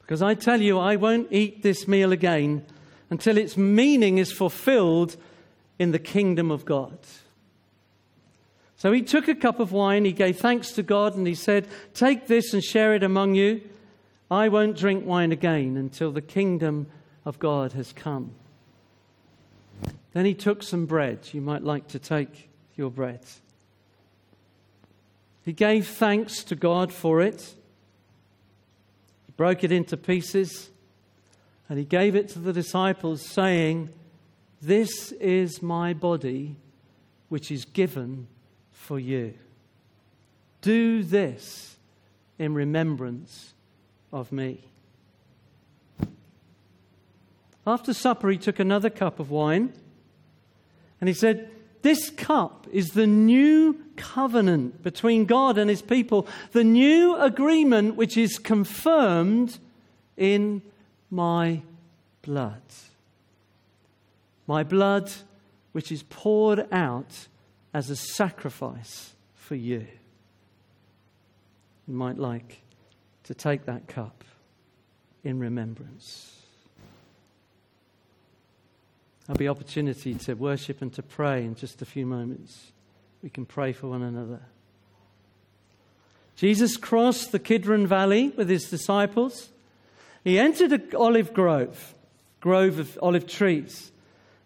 Because 0.00 0.22
I 0.22 0.34
tell 0.34 0.60
you, 0.60 0.78
I 0.78 0.96
won't 0.96 1.28
eat 1.30 1.62
this 1.62 1.86
meal 1.86 2.12
again 2.12 2.66
until 3.10 3.38
its 3.38 3.56
meaning 3.56 4.18
is 4.18 4.32
fulfilled 4.32 5.16
in 5.78 5.92
the 5.92 5.98
kingdom 5.98 6.50
of 6.50 6.64
God. 6.64 6.98
So 8.82 8.90
he 8.90 9.02
took 9.02 9.28
a 9.28 9.36
cup 9.36 9.60
of 9.60 9.70
wine, 9.70 10.04
he 10.04 10.10
gave 10.10 10.40
thanks 10.40 10.72
to 10.72 10.82
God, 10.82 11.14
and 11.14 11.24
he 11.24 11.36
said, 11.36 11.68
Take 11.94 12.26
this 12.26 12.52
and 12.52 12.60
share 12.60 12.96
it 12.96 13.04
among 13.04 13.36
you. 13.36 13.60
I 14.28 14.48
won't 14.48 14.76
drink 14.76 15.06
wine 15.06 15.30
again 15.30 15.76
until 15.76 16.10
the 16.10 16.20
kingdom 16.20 16.88
of 17.24 17.38
God 17.38 17.74
has 17.74 17.92
come. 17.92 18.32
Then 20.14 20.24
he 20.24 20.34
took 20.34 20.64
some 20.64 20.86
bread. 20.86 21.20
You 21.30 21.40
might 21.40 21.62
like 21.62 21.86
to 21.90 22.00
take 22.00 22.50
your 22.74 22.90
bread. 22.90 23.20
He 25.44 25.52
gave 25.52 25.86
thanks 25.86 26.42
to 26.42 26.56
God 26.56 26.92
for 26.92 27.22
it. 27.22 27.54
He 29.26 29.32
broke 29.36 29.62
it 29.62 29.70
into 29.70 29.96
pieces 29.96 30.70
and 31.68 31.78
he 31.78 31.84
gave 31.84 32.16
it 32.16 32.30
to 32.30 32.40
the 32.40 32.52
disciples, 32.52 33.24
saying, 33.24 33.90
This 34.60 35.12
is 35.12 35.62
my 35.62 35.92
body, 35.92 36.56
which 37.28 37.52
is 37.52 37.64
given 37.64 38.26
for 38.82 38.98
you. 38.98 39.32
Do 40.60 41.02
this 41.04 41.76
in 42.38 42.52
remembrance 42.52 43.54
of 44.12 44.32
me. 44.32 44.64
After 47.64 47.94
supper, 47.94 48.28
he 48.28 48.38
took 48.38 48.58
another 48.58 48.90
cup 48.90 49.20
of 49.20 49.30
wine 49.30 49.72
and 51.00 51.08
he 51.08 51.14
said, 51.14 51.48
This 51.82 52.10
cup 52.10 52.66
is 52.72 52.90
the 52.90 53.06
new 53.06 53.78
covenant 53.96 54.82
between 54.82 55.26
God 55.26 55.58
and 55.58 55.70
his 55.70 55.82
people, 55.82 56.26
the 56.50 56.64
new 56.64 57.16
agreement 57.16 57.94
which 57.94 58.16
is 58.16 58.36
confirmed 58.36 59.60
in 60.16 60.60
my 61.08 61.62
blood. 62.22 62.62
My 64.48 64.64
blood, 64.64 65.12
which 65.70 65.92
is 65.92 66.02
poured 66.02 66.66
out 66.72 67.28
as 67.74 67.90
a 67.90 67.96
sacrifice 67.96 69.14
for 69.34 69.54
you. 69.54 69.86
You 71.88 71.94
might 71.94 72.18
like 72.18 72.62
to 73.24 73.34
take 73.34 73.66
that 73.66 73.88
cup 73.88 74.24
in 75.24 75.38
remembrance. 75.38 76.38
There'll 79.26 79.38
be 79.38 79.48
opportunity 79.48 80.14
to 80.14 80.34
worship 80.34 80.82
and 80.82 80.92
to 80.94 81.02
pray 81.02 81.44
in 81.44 81.54
just 81.54 81.80
a 81.80 81.84
few 81.84 82.06
moments. 82.06 82.72
We 83.22 83.30
can 83.30 83.46
pray 83.46 83.72
for 83.72 83.88
one 83.88 84.02
another. 84.02 84.40
Jesus 86.34 86.76
crossed 86.76 87.30
the 87.30 87.38
Kidron 87.38 87.86
Valley 87.86 88.30
with 88.30 88.48
his 88.48 88.68
disciples. 88.68 89.50
He 90.24 90.38
entered 90.38 90.72
an 90.72 90.88
olive 90.96 91.32
grove, 91.32 91.94
grove 92.40 92.78
of 92.78 92.98
olive 93.00 93.26
trees. 93.26 93.92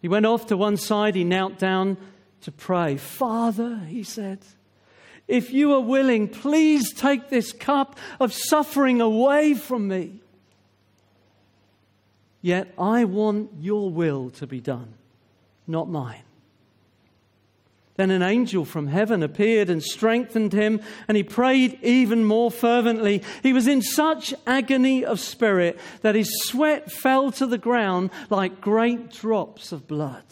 He 0.02 0.08
went 0.08 0.26
off 0.26 0.46
to 0.46 0.56
one 0.56 0.76
side, 0.76 1.14
he 1.14 1.24
knelt 1.24 1.58
down 1.58 1.96
to 2.46 2.52
pray. 2.52 2.96
Father, 2.96 3.78
he 3.88 4.04
said, 4.04 4.38
if 5.26 5.52
you 5.52 5.72
are 5.72 5.80
willing, 5.80 6.28
please 6.28 6.94
take 6.94 7.28
this 7.28 7.52
cup 7.52 7.98
of 8.20 8.32
suffering 8.32 9.00
away 9.00 9.54
from 9.54 9.88
me. 9.88 10.20
Yet 12.40 12.72
I 12.78 13.02
want 13.02 13.50
your 13.58 13.90
will 13.90 14.30
to 14.30 14.46
be 14.46 14.60
done, 14.60 14.94
not 15.66 15.88
mine. 15.88 16.22
Then 17.96 18.12
an 18.12 18.22
angel 18.22 18.64
from 18.64 18.86
heaven 18.86 19.24
appeared 19.24 19.68
and 19.68 19.82
strengthened 19.82 20.52
him, 20.52 20.80
and 21.08 21.16
he 21.16 21.24
prayed 21.24 21.80
even 21.82 22.24
more 22.24 22.52
fervently. 22.52 23.24
He 23.42 23.52
was 23.52 23.66
in 23.66 23.82
such 23.82 24.32
agony 24.46 25.04
of 25.04 25.18
spirit 25.18 25.80
that 26.02 26.14
his 26.14 26.30
sweat 26.44 26.92
fell 26.92 27.32
to 27.32 27.46
the 27.46 27.58
ground 27.58 28.10
like 28.30 28.60
great 28.60 29.10
drops 29.10 29.72
of 29.72 29.88
blood. 29.88 30.22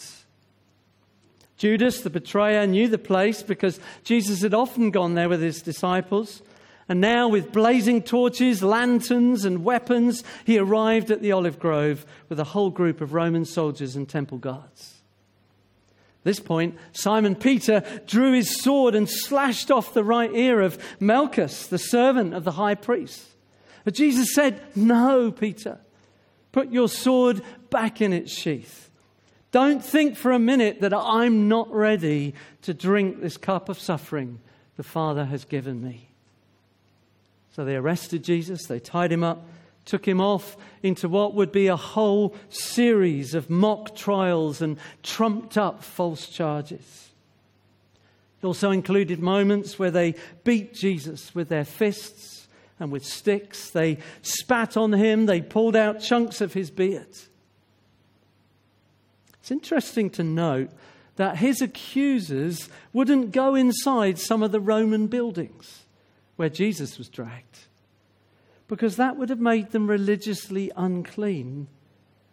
Judas, 1.65 2.03
the 2.03 2.11
betrayer, 2.11 2.67
knew 2.67 2.89
the 2.89 2.99
place 2.99 3.43
because 3.43 3.81
Jesus 4.03 4.43
had 4.43 4.53
often 4.53 4.91
gone 4.91 5.15
there 5.15 5.31
with 5.31 5.41
his 5.41 5.63
disciples. 5.63 6.43
And 6.91 7.01
now, 7.01 7.27
with 7.27 7.53
blazing 7.53 8.03
torches, 8.03 8.63
lanterns, 8.63 9.47
and 9.47 9.65
weapons, 9.65 10.23
he 10.45 10.59
arrived 10.59 11.11
at 11.11 11.23
the 11.23 11.33
olive 11.33 11.59
grove 11.59 12.05
with 12.29 12.39
a 12.39 12.45
whole 12.45 12.69
group 12.69 13.01
of 13.01 13.15
Roman 13.15 13.47
soldiers 13.47 13.97
and 13.97 14.07
temple 14.07 14.37
guards. 14.37 15.01
At 16.19 16.25
this 16.25 16.39
point, 16.39 16.77
Simon 16.93 17.35
Peter 17.35 17.83
drew 18.05 18.35
his 18.35 18.61
sword 18.61 18.95
and 18.95 19.09
slashed 19.09 19.71
off 19.71 19.95
the 19.95 20.05
right 20.05 20.35
ear 20.35 20.61
of 20.61 20.77
Malchus, 21.01 21.67
the 21.67 21.79
servant 21.79 22.35
of 22.35 22.45
the 22.45 22.53
high 22.53 22.75
priest. 22.75 23.25
But 23.85 23.95
Jesus 23.95 24.35
said, 24.35 24.61
No, 24.77 25.33
Peter, 25.33 25.79
put 26.53 26.71
your 26.71 26.91
sword 26.91 27.41
back 27.71 28.03
in 28.03 28.13
its 28.13 28.31
sheath. 28.31 28.91
Don't 29.55 29.85
think 29.85 30.17
for 30.17 30.33
a 30.33 30.39
minute 30.41 30.81
that 30.81 30.93
I'm 30.93 31.47
not 31.47 31.73
ready 31.73 32.35
to 32.63 32.75
drink 32.75 33.21
this 33.21 33.37
cup 33.37 33.69
of 33.69 33.79
suffering 33.79 34.41
the 34.77 34.83
Father 34.83 35.27
has 35.27 35.45
given 35.45 35.81
me. 35.81 36.09
So 37.53 37.65
they 37.65 37.77
arrested 37.77 38.25
Jesus, 38.25 38.67
they 38.67 38.81
tied 38.81 39.13
him 39.13 39.23
up, 39.23 39.47
took 39.85 40.09
him 40.09 40.21
off 40.21 40.57
into 40.83 41.09
what 41.09 41.35
would 41.35 41.53
be 41.53 41.69
a 41.69 41.77
whole 41.77 42.35
series 42.49 43.33
of 43.33 43.49
mock 43.49 43.95
trials 43.95 44.61
and 44.61 44.77
trumped 45.05 45.57
up 45.57 45.85
false 45.85 46.27
charges. 46.27 47.11
It 48.43 48.47
also 48.47 48.73
included 48.73 49.21
moments 49.21 49.79
where 49.79 49.93
they 49.93 50.17
beat 50.43 50.75
Jesus 50.75 51.33
with 51.33 51.49
their 51.49 51.65
fists 51.65 52.49
and 52.81 52.91
with 52.91 53.05
sticks. 53.05 53.71
They 53.71 53.99
spat 54.21 54.77
on 54.77 54.95
him, 54.95 55.27
they 55.27 55.43
pulled 55.43 55.77
out 55.77 56.01
chunks 56.01 56.41
of 56.41 56.55
his 56.55 56.73
beard. 56.73 57.07
It's 59.45 59.51
interesting 59.51 60.09
to 60.13 60.25
note 60.25 60.71
that 61.17 61.37
his 61.37 61.61
accusers 61.61 62.71
wouldn't 62.95 63.31
go 63.31 63.55
inside 63.55 64.19
some 64.19 64.43
of 64.43 64.53
the 64.53 64.59
Roman 64.59 65.07
buildings 65.07 65.83
where 66.37 66.49
Jesus 66.49 66.97
was 66.97 67.11
dragged, 67.11 67.59
because 68.69 68.97
that 68.97 69.19
would 69.19 69.29
have 69.29 69.41
made 69.41 69.73
them 69.73 69.87
religiously 69.87 70.73
unclean 70.77 71.69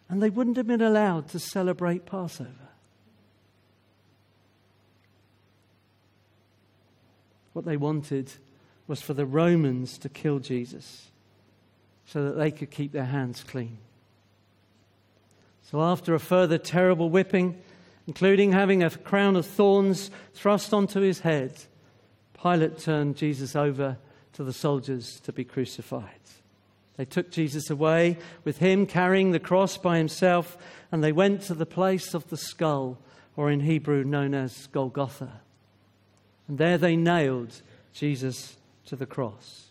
and 0.08 0.22
they 0.22 0.30
wouldn't 0.30 0.56
have 0.56 0.66
been 0.66 0.80
allowed 0.80 1.28
to 1.28 1.38
celebrate 1.38 2.06
Passover. 2.06 2.70
What 7.52 7.66
they 7.66 7.76
wanted 7.76 8.32
was 8.86 9.02
for 9.02 9.12
the 9.12 9.26
Romans 9.26 9.98
to 9.98 10.08
kill 10.08 10.38
Jesus 10.38 11.10
so 12.06 12.24
that 12.24 12.38
they 12.38 12.50
could 12.50 12.70
keep 12.70 12.92
their 12.92 13.04
hands 13.04 13.44
clean. 13.44 13.76
So, 15.62 15.80
after 15.80 16.14
a 16.14 16.20
further 16.20 16.58
terrible 16.58 17.08
whipping, 17.08 17.60
including 18.06 18.52
having 18.52 18.82
a 18.82 18.90
crown 18.90 19.36
of 19.36 19.46
thorns 19.46 20.10
thrust 20.34 20.74
onto 20.74 21.00
his 21.00 21.20
head, 21.20 21.54
Pilate 22.40 22.78
turned 22.78 23.16
Jesus 23.16 23.54
over 23.54 23.96
to 24.32 24.44
the 24.44 24.52
soldiers 24.52 25.20
to 25.20 25.32
be 25.32 25.44
crucified. 25.44 26.08
They 26.96 27.04
took 27.04 27.30
Jesus 27.30 27.70
away 27.70 28.18
with 28.44 28.58
him 28.58 28.86
carrying 28.86 29.30
the 29.30 29.40
cross 29.40 29.78
by 29.78 29.98
himself, 29.98 30.58
and 30.90 31.02
they 31.02 31.12
went 31.12 31.42
to 31.42 31.54
the 31.54 31.66
place 31.66 32.14
of 32.14 32.28
the 32.28 32.36
skull, 32.36 32.98
or 33.36 33.50
in 33.50 33.60
Hebrew 33.60 34.04
known 34.04 34.34
as 34.34 34.66
Golgotha. 34.68 35.40
And 36.48 36.58
there 36.58 36.76
they 36.76 36.96
nailed 36.96 37.62
Jesus 37.94 38.56
to 38.86 38.96
the 38.96 39.06
cross. 39.06 39.68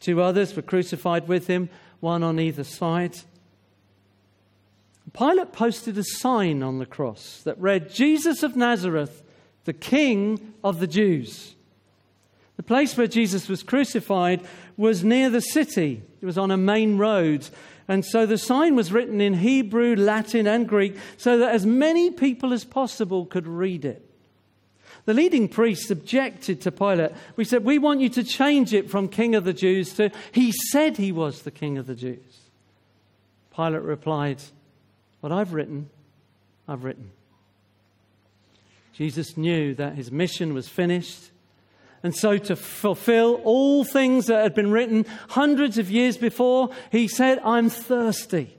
Two 0.00 0.20
others 0.20 0.56
were 0.56 0.62
crucified 0.62 1.28
with 1.28 1.46
him, 1.46 1.68
one 2.00 2.24
on 2.24 2.40
either 2.40 2.64
side. 2.64 3.18
Pilate 5.12 5.52
posted 5.52 5.98
a 5.98 6.04
sign 6.04 6.62
on 6.62 6.78
the 6.78 6.86
cross 6.86 7.42
that 7.44 7.58
read, 7.58 7.90
Jesus 7.90 8.42
of 8.42 8.56
Nazareth, 8.56 9.22
the 9.64 9.72
King 9.72 10.54
of 10.64 10.80
the 10.80 10.86
Jews. 10.86 11.54
The 12.56 12.62
place 12.62 12.96
where 12.96 13.06
Jesus 13.06 13.48
was 13.48 13.62
crucified 13.62 14.40
was 14.76 15.04
near 15.04 15.28
the 15.30 15.40
city, 15.40 16.02
it 16.20 16.26
was 16.26 16.38
on 16.38 16.50
a 16.50 16.56
main 16.56 16.98
road. 16.98 17.48
And 17.88 18.04
so 18.04 18.26
the 18.26 18.38
sign 18.38 18.76
was 18.76 18.92
written 18.92 19.20
in 19.20 19.34
Hebrew, 19.34 19.96
Latin, 19.96 20.46
and 20.46 20.68
Greek 20.68 20.96
so 21.16 21.38
that 21.38 21.52
as 21.52 21.66
many 21.66 22.10
people 22.10 22.52
as 22.52 22.64
possible 22.64 23.26
could 23.26 23.46
read 23.46 23.84
it. 23.84 24.08
The 25.04 25.14
leading 25.14 25.48
priests 25.48 25.90
objected 25.90 26.60
to 26.60 26.70
Pilate. 26.70 27.10
We 27.34 27.44
said, 27.44 27.64
We 27.64 27.78
want 27.78 28.00
you 28.00 28.08
to 28.10 28.22
change 28.22 28.72
it 28.72 28.88
from 28.88 29.08
King 29.08 29.34
of 29.34 29.42
the 29.42 29.52
Jews 29.52 29.94
to 29.94 30.12
He 30.30 30.52
said 30.70 30.96
he 30.96 31.10
was 31.10 31.42
the 31.42 31.50
King 31.50 31.76
of 31.76 31.86
the 31.86 31.96
Jews. 31.96 32.38
Pilate 33.54 33.82
replied, 33.82 34.40
What 35.22 35.32
I've 35.32 35.54
written, 35.54 35.88
I've 36.68 36.84
written. 36.84 37.10
Jesus 38.92 39.38
knew 39.38 39.74
that 39.76 39.94
his 39.94 40.12
mission 40.12 40.52
was 40.52 40.68
finished 40.68 41.32
and 42.02 42.14
so, 42.14 42.36
to 42.36 42.56
fulfill 42.56 43.40
all 43.44 43.84
things 43.84 44.26
that 44.26 44.42
had 44.42 44.54
been 44.54 44.72
written 44.72 45.06
hundreds 45.28 45.78
of 45.78 45.90
years 45.90 46.16
before, 46.16 46.70
he 46.90 47.06
said, 47.06 47.38
I'm 47.44 47.68
thirsty. 47.68 48.56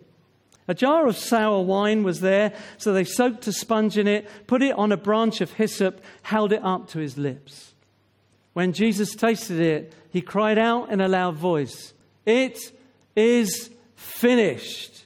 A 0.65 0.73
jar 0.73 1.07
of 1.07 1.17
sour 1.17 1.61
wine 1.61 2.03
was 2.03 2.21
there, 2.21 2.53
so 2.77 2.93
they 2.93 3.03
soaked 3.03 3.45
a 3.47 3.51
sponge 3.51 3.97
in 3.97 4.07
it, 4.07 4.29
put 4.47 4.61
it 4.61 4.77
on 4.77 4.93
a 4.93 4.97
branch 4.97 5.41
of 5.41 5.51
hyssop, 5.51 6.01
held 6.21 6.53
it 6.53 6.63
up 6.63 6.87
to 6.89 6.99
his 6.99 7.17
lips. 7.17 7.73
When 8.53 8.71
Jesus 8.71 9.13
tasted 9.13 9.59
it, 9.59 9.93
he 10.09 10.21
cried 10.21 10.57
out 10.57 10.89
in 10.89 11.01
a 11.01 11.09
loud 11.09 11.35
voice, 11.35 11.93
It 12.25 12.57
is 13.13 13.71
finished. 13.97 15.02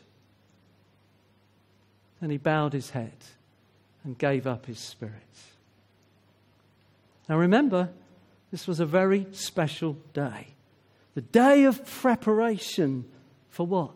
And 2.21 2.31
he 2.31 2.37
bowed 2.37 2.73
his 2.73 2.91
head 2.91 3.15
and 4.03 4.17
gave 4.17 4.47
up 4.47 4.65
his 4.65 4.79
spirit. 4.79 5.13
Now 7.29 7.37
remember, 7.37 7.89
this 8.51 8.67
was 8.67 8.79
a 8.79 8.85
very 8.85 9.27
special 9.31 9.97
day. 10.13 10.47
The 11.13 11.21
day 11.21 11.63
of 11.65 11.85
preparation 11.85 13.05
for 13.49 13.67
what? 13.67 13.91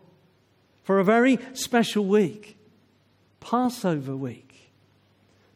For 0.83 0.99
a 0.99 1.03
very 1.03 1.39
special 1.53 2.05
week 2.05 2.57
Passover 3.41 4.15
week. 4.15 4.71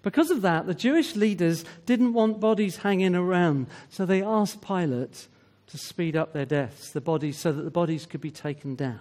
Because 0.01 0.29
of 0.29 0.41
that, 0.41 0.67
the 0.67 0.73
Jewish 0.73 1.15
leaders 1.15 1.63
didn't 1.85 2.13
want 2.13 2.39
bodies 2.39 2.77
hanging 2.77 3.15
around, 3.15 3.67
so 3.89 4.05
they 4.05 4.21
asked 4.21 4.61
Pilate 4.61 5.27
to 5.67 5.77
speed 5.77 6.15
up 6.15 6.33
their 6.33 6.45
deaths, 6.45 6.91
the 6.91 7.01
bodies, 7.01 7.39
so 7.39 7.51
that 7.51 7.63
the 7.63 7.71
bodies 7.71 8.05
could 8.05 8.21
be 8.21 8.31
taken 8.31 8.75
down. 8.75 8.99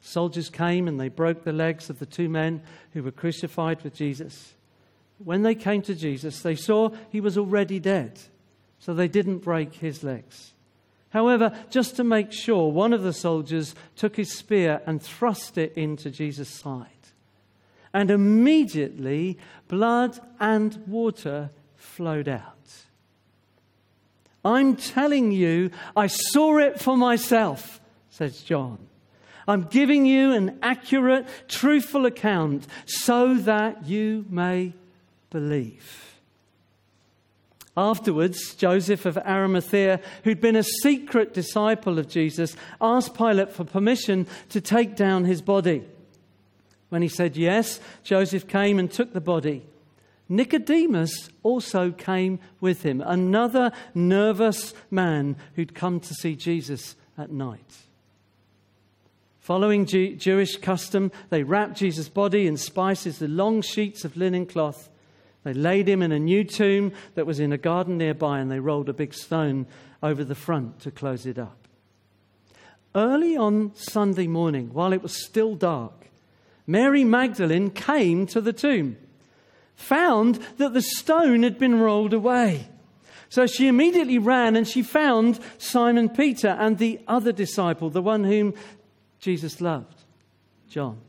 Soldiers 0.00 0.48
came 0.48 0.88
and 0.88 0.98
they 0.98 1.08
broke 1.08 1.44
the 1.44 1.52
legs 1.52 1.90
of 1.90 1.98
the 1.98 2.06
two 2.06 2.28
men 2.28 2.62
who 2.92 3.02
were 3.02 3.10
crucified 3.10 3.82
with 3.82 3.94
Jesus. 3.94 4.54
When 5.18 5.42
they 5.42 5.54
came 5.54 5.82
to 5.82 5.94
Jesus, 5.94 6.42
they 6.42 6.54
saw 6.54 6.90
he 7.10 7.20
was 7.20 7.36
already 7.36 7.80
dead, 7.80 8.20
so 8.78 8.94
they 8.94 9.08
didn't 9.08 9.38
break 9.38 9.74
his 9.74 10.04
legs. 10.04 10.52
However, 11.10 11.52
just 11.70 11.96
to 11.96 12.04
make 12.04 12.32
sure, 12.32 12.70
one 12.70 12.92
of 12.92 13.02
the 13.02 13.12
soldiers 13.12 13.74
took 13.96 14.16
his 14.16 14.32
spear 14.32 14.82
and 14.86 15.02
thrust 15.02 15.58
it 15.58 15.72
into 15.76 16.10
Jesus' 16.10 16.50
side 16.50 16.86
and 17.92 18.10
immediately 18.10 19.38
blood 19.66 20.18
and 20.38 20.76
water 20.86 21.50
flowed 21.76 22.28
out. 22.28 22.54
I'm 24.44 24.76
telling 24.76 25.32
you, 25.32 25.70
I 25.96 26.06
saw 26.06 26.58
it 26.58 26.80
for 26.80 26.96
myself, 26.96 27.80
says 28.10 28.40
John. 28.42 28.87
I'm 29.48 29.62
giving 29.62 30.04
you 30.04 30.32
an 30.32 30.58
accurate, 30.62 31.26
truthful 31.48 32.04
account 32.04 32.66
so 32.84 33.34
that 33.34 33.86
you 33.86 34.26
may 34.28 34.74
believe. 35.30 36.04
Afterwards, 37.74 38.54
Joseph 38.54 39.06
of 39.06 39.16
Arimathea, 39.16 40.00
who'd 40.24 40.40
been 40.40 40.56
a 40.56 40.64
secret 40.82 41.32
disciple 41.32 41.98
of 41.98 42.08
Jesus, 42.08 42.56
asked 42.80 43.16
Pilate 43.16 43.52
for 43.52 43.64
permission 43.64 44.26
to 44.50 44.60
take 44.60 44.96
down 44.96 45.24
his 45.24 45.40
body. 45.40 45.84
When 46.90 47.02
he 47.02 47.08
said 47.08 47.36
yes, 47.36 47.80
Joseph 48.02 48.48
came 48.48 48.78
and 48.78 48.90
took 48.90 49.14
the 49.14 49.20
body. 49.20 49.64
Nicodemus 50.28 51.30
also 51.42 51.90
came 51.90 52.38
with 52.60 52.82
him, 52.82 53.00
another 53.00 53.72
nervous 53.94 54.74
man 54.90 55.36
who'd 55.54 55.74
come 55.74 56.00
to 56.00 56.14
see 56.14 56.36
Jesus 56.36 56.96
at 57.16 57.30
night. 57.30 57.87
Following 59.48 59.86
Jewish 59.86 60.58
custom, 60.58 61.10
they 61.30 61.42
wrapped 61.42 61.78
Jesus' 61.78 62.10
body 62.10 62.46
in 62.46 62.58
spices, 62.58 63.18
the 63.18 63.28
long 63.28 63.62
sheets 63.62 64.04
of 64.04 64.14
linen 64.14 64.44
cloth. 64.44 64.90
They 65.42 65.54
laid 65.54 65.88
him 65.88 66.02
in 66.02 66.12
a 66.12 66.18
new 66.18 66.44
tomb 66.44 66.92
that 67.14 67.24
was 67.24 67.40
in 67.40 67.50
a 67.50 67.56
garden 67.56 67.96
nearby, 67.96 68.40
and 68.40 68.50
they 68.50 68.60
rolled 68.60 68.90
a 68.90 68.92
big 68.92 69.14
stone 69.14 69.66
over 70.02 70.22
the 70.22 70.34
front 70.34 70.80
to 70.80 70.90
close 70.90 71.24
it 71.24 71.38
up. 71.38 71.66
Early 72.94 73.38
on 73.38 73.74
Sunday 73.74 74.26
morning, 74.26 74.68
while 74.74 74.92
it 74.92 75.02
was 75.02 75.24
still 75.24 75.54
dark, 75.54 76.10
Mary 76.66 77.02
Magdalene 77.02 77.70
came 77.70 78.26
to 78.26 78.42
the 78.42 78.52
tomb, 78.52 78.98
found 79.74 80.40
that 80.58 80.74
the 80.74 80.82
stone 80.82 81.42
had 81.42 81.58
been 81.58 81.80
rolled 81.80 82.12
away. 82.12 82.68
So 83.30 83.46
she 83.46 83.66
immediately 83.68 84.18
ran 84.18 84.56
and 84.56 84.66
she 84.66 84.82
found 84.82 85.38
Simon 85.58 86.08
Peter 86.08 86.48
and 86.48 86.78
the 86.78 87.00
other 87.06 87.32
disciple, 87.32 87.90
the 87.90 88.00
one 88.00 88.24
whom 88.24 88.54
Jesus 89.18 89.60
loved, 89.60 90.02
John. 90.68 91.00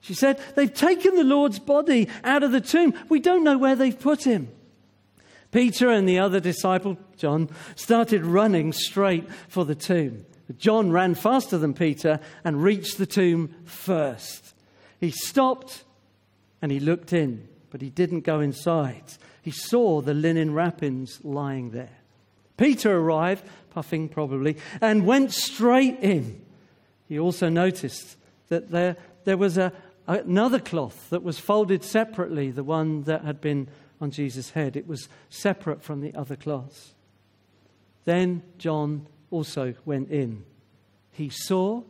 She 0.00 0.14
said, 0.14 0.38
They've 0.54 0.72
taken 0.72 1.16
the 1.16 1.24
Lord's 1.24 1.58
body 1.58 2.08
out 2.22 2.42
of 2.42 2.52
the 2.52 2.60
tomb. 2.60 2.94
We 3.08 3.20
don't 3.20 3.44
know 3.44 3.56
where 3.56 3.74
they've 3.74 3.98
put 3.98 4.24
him. 4.24 4.48
Peter 5.50 5.88
and 5.88 6.08
the 6.08 6.18
other 6.18 6.40
disciple, 6.40 6.98
John, 7.16 7.48
started 7.76 8.24
running 8.24 8.72
straight 8.72 9.26
for 9.48 9.64
the 9.64 9.74
tomb. 9.74 10.26
John 10.58 10.90
ran 10.90 11.14
faster 11.14 11.56
than 11.56 11.72
Peter 11.72 12.20
and 12.44 12.62
reached 12.62 12.98
the 12.98 13.06
tomb 13.06 13.54
first. 13.64 14.52
He 15.00 15.10
stopped 15.10 15.84
and 16.60 16.70
he 16.70 16.80
looked 16.80 17.12
in, 17.12 17.48
but 17.70 17.80
he 17.80 17.88
didn't 17.88 18.22
go 18.22 18.40
inside. 18.40 19.04
He 19.40 19.52
saw 19.52 20.00
the 20.00 20.12
linen 20.12 20.52
wrappings 20.52 21.20
lying 21.24 21.70
there. 21.70 21.98
Peter 22.56 22.96
arrived, 22.96 23.44
puffing 23.70 24.08
probably, 24.08 24.56
and 24.80 25.06
went 25.06 25.32
straight 25.32 25.98
in. 26.00 26.43
He 27.14 27.20
also 27.20 27.48
noticed 27.48 28.16
that 28.48 28.72
there, 28.72 28.96
there 29.22 29.36
was 29.36 29.56
a, 29.56 29.72
another 30.08 30.58
cloth 30.58 31.10
that 31.10 31.22
was 31.22 31.38
folded 31.38 31.84
separately, 31.84 32.50
the 32.50 32.64
one 32.64 33.04
that 33.04 33.24
had 33.24 33.40
been 33.40 33.68
on 34.00 34.10
Jesus' 34.10 34.50
head. 34.50 34.74
It 34.74 34.88
was 34.88 35.08
separate 35.30 35.80
from 35.80 36.00
the 36.00 36.12
other 36.16 36.34
cloths. 36.34 36.94
Then 38.04 38.42
John 38.58 39.06
also 39.30 39.74
went 39.84 40.10
in. 40.10 40.44
He 41.12 41.28
saw 41.28 41.84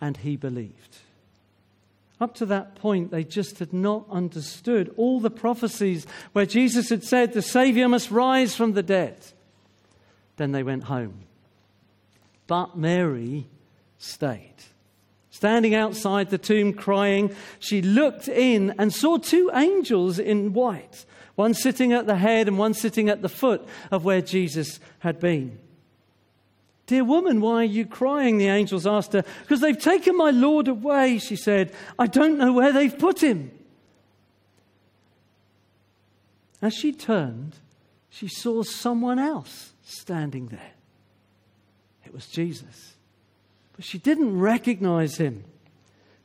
and 0.00 0.18
he 0.18 0.36
believed. 0.36 0.98
Up 2.20 2.36
to 2.36 2.46
that 2.46 2.76
point, 2.76 3.10
they 3.10 3.24
just 3.24 3.58
had 3.58 3.72
not 3.72 4.06
understood 4.08 4.94
all 4.96 5.18
the 5.18 5.30
prophecies 5.30 6.06
where 6.32 6.46
Jesus 6.46 6.90
had 6.90 7.02
said 7.02 7.32
the 7.32 7.42
Savior 7.42 7.88
must 7.88 8.12
rise 8.12 8.54
from 8.54 8.74
the 8.74 8.84
dead. 8.84 9.18
Then 10.36 10.52
they 10.52 10.62
went 10.62 10.84
home. 10.84 11.22
But 12.46 12.78
Mary 12.78 13.48
stayed. 13.98 14.54
Standing 15.30 15.74
outside 15.74 16.30
the 16.30 16.38
tomb 16.38 16.72
crying, 16.72 17.34
she 17.58 17.82
looked 17.82 18.26
in 18.26 18.74
and 18.78 18.92
saw 18.92 19.18
two 19.18 19.50
angels 19.52 20.18
in 20.18 20.54
white, 20.54 21.04
one 21.34 21.52
sitting 21.52 21.92
at 21.92 22.06
the 22.06 22.16
head 22.16 22.48
and 22.48 22.58
one 22.58 22.72
sitting 22.72 23.10
at 23.10 23.20
the 23.20 23.28
foot 23.28 23.66
of 23.90 24.04
where 24.04 24.22
Jesus 24.22 24.80
had 25.00 25.20
been. 25.20 25.58
Dear 26.86 27.04
woman, 27.04 27.40
why 27.40 27.56
are 27.56 27.64
you 27.64 27.84
crying? 27.84 28.38
The 28.38 28.48
angels 28.48 28.86
asked 28.86 29.12
her. 29.12 29.24
Because 29.42 29.60
they've 29.60 29.78
taken 29.78 30.16
my 30.16 30.30
Lord 30.30 30.68
away, 30.68 31.18
she 31.18 31.36
said. 31.36 31.74
I 31.98 32.06
don't 32.06 32.38
know 32.38 32.52
where 32.52 32.72
they've 32.72 32.96
put 32.96 33.22
him. 33.22 33.50
As 36.62 36.74
she 36.74 36.92
turned, 36.92 37.56
she 38.08 38.28
saw 38.28 38.62
someone 38.62 39.18
else 39.18 39.72
standing 39.82 40.46
there. 40.46 40.72
It 42.04 42.14
was 42.14 42.26
Jesus. 42.26 42.95
But 43.76 43.84
she 43.84 43.98
didn't 43.98 44.38
recognize 44.38 45.16
him. 45.16 45.44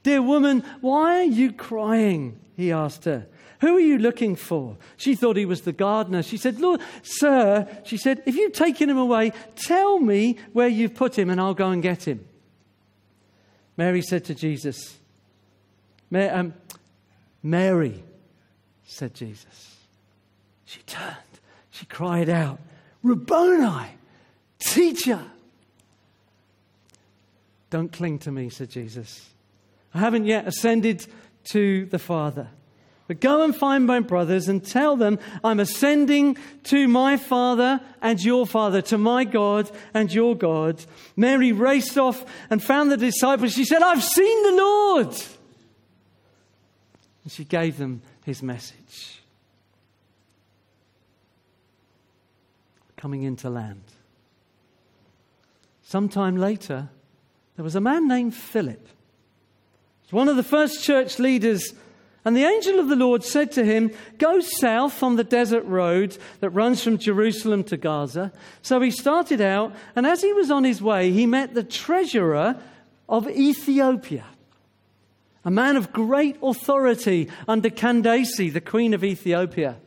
Dear 0.04 0.22
woman, 0.22 0.64
why 0.80 1.20
are 1.20 1.24
you 1.24 1.52
crying? 1.52 2.40
He 2.56 2.72
asked 2.72 3.06
her. 3.06 3.28
Who 3.60 3.76
are 3.76 3.82
you 3.82 4.00
looking 4.00 4.36
for? 4.36 4.78
She 4.98 5.14
thought 5.14 5.38
he 5.38 5.46
was 5.46 5.62
the 5.62 5.72
gardener. 5.72 6.24
She 6.24 6.38
said, 6.38 6.60
Lord, 6.60 6.82
sir, 7.04 7.68
she 7.84 7.98
said, 7.98 8.24
if 8.26 8.36
you've 8.36 8.54
taken 8.54 8.90
him 8.90 8.98
away, 8.98 9.34
tell 9.56 10.00
me 10.00 10.38
where 10.54 10.68
you've 10.68 10.96
put 10.96 11.18
him 11.18 11.30
and 11.30 11.40
I'll 11.40 11.54
go 11.54 11.70
and 11.70 11.84
get 11.84 12.08
him. 12.08 12.26
Mary 13.78 14.02
said 14.02 14.26
to 14.26 14.36
Jesus, 14.36 14.98
um, 16.14 16.54
Mary, 17.44 18.04
said 18.84 19.14
Jesus. 19.14 19.78
She 20.66 20.82
turned. 20.82 21.16
She 21.70 21.86
cried 21.86 22.30
out, 22.30 22.60
Rabboni, 23.04 23.88
teacher. 24.60 25.22
Don't 27.72 27.92
cling 27.92 28.20
to 28.20 28.32
me, 28.32 28.50
said 28.50 28.70
Jesus. 28.70 29.30
I 29.94 30.00
haven't 30.00 30.26
yet 30.26 30.48
ascended 30.48 31.08
to 31.52 31.86
the 31.88 32.00
Father. 32.00 32.50
But 33.08 33.20
go 33.22 33.44
and 33.44 33.56
find 33.56 33.86
my 33.86 34.02
brothers 34.02 34.48
and 34.48 34.64
tell 34.64 34.96
them 34.96 35.20
I'm 35.44 35.60
ascending 35.60 36.38
to 36.66 36.88
my 36.88 37.18
Father 37.18 37.82
and 38.02 38.24
your 38.24 38.46
Father, 38.46 38.82
to 38.84 38.98
my 38.98 39.24
God 39.24 39.72
and 39.94 40.14
your 40.14 40.36
God. 40.36 40.84
Mary 41.16 41.54
raced 41.54 41.98
off 41.98 42.24
and 42.50 42.62
found 42.64 42.92
the 42.92 42.98
disciples. 42.98 43.54
She 43.54 43.66
said, 43.66 43.82
I've 43.82 44.04
seen 44.04 44.44
the 44.44 44.62
Lord. 44.62 45.16
And 47.24 47.32
she 47.32 47.46
gave 47.46 47.78
them 47.78 48.02
his 48.26 48.44
message. 48.44 49.22
Coming 52.98 53.24
into 53.24 53.50
land. 53.50 53.84
Sometime 55.84 56.38
later, 56.38 56.90
there 57.62 57.65
was 57.65 57.76
a 57.76 57.80
man 57.80 58.08
named 58.08 58.34
Philip. 58.34 58.88
He 58.88 60.06
was 60.08 60.13
one 60.13 60.28
of 60.30 60.36
the 60.36 60.41
first 60.41 60.84
church 60.84 61.19
leaders 61.19 61.75
and 62.25 62.36
the 62.36 62.44
angel 62.44 62.79
of 62.79 62.88
the 62.88 62.96
Lord 62.96 63.23
said 63.23 63.52
to 63.52 63.63
him, 63.63 63.92
Go 64.17 64.40
south 64.40 65.04
on 65.04 65.15
the 65.15 65.23
desert 65.23 65.63
road 65.65 66.17
that 66.40 66.50
runs 66.50 66.83
from 66.83 66.98
Jerusalem 66.98 67.63
to 67.65 67.77
Gaza. 67.77 68.31
So 68.63 68.81
he 68.81 68.90
started 68.90 69.42
out, 69.42 69.75
and 69.96 70.08
as 70.08 70.23
he 70.23 70.33
was 70.33 70.50
on 70.50 70.63
his 70.63 70.81
way, 70.81 71.12
he 71.12 71.27
met 71.27 71.54
the 71.54 71.63
treasurer 71.63 72.60
of 73.08 73.29
Ethiopia, 73.29 74.25
a 75.46 75.52
man 75.52 75.77
of 75.77 75.94
great 75.94 76.38
authority 76.42 77.29
under 77.48 77.69
Candace, 77.69 78.38
the 78.38 78.60
queen 78.60 78.96
of 78.96 79.04
Ethiopia. 79.04 79.77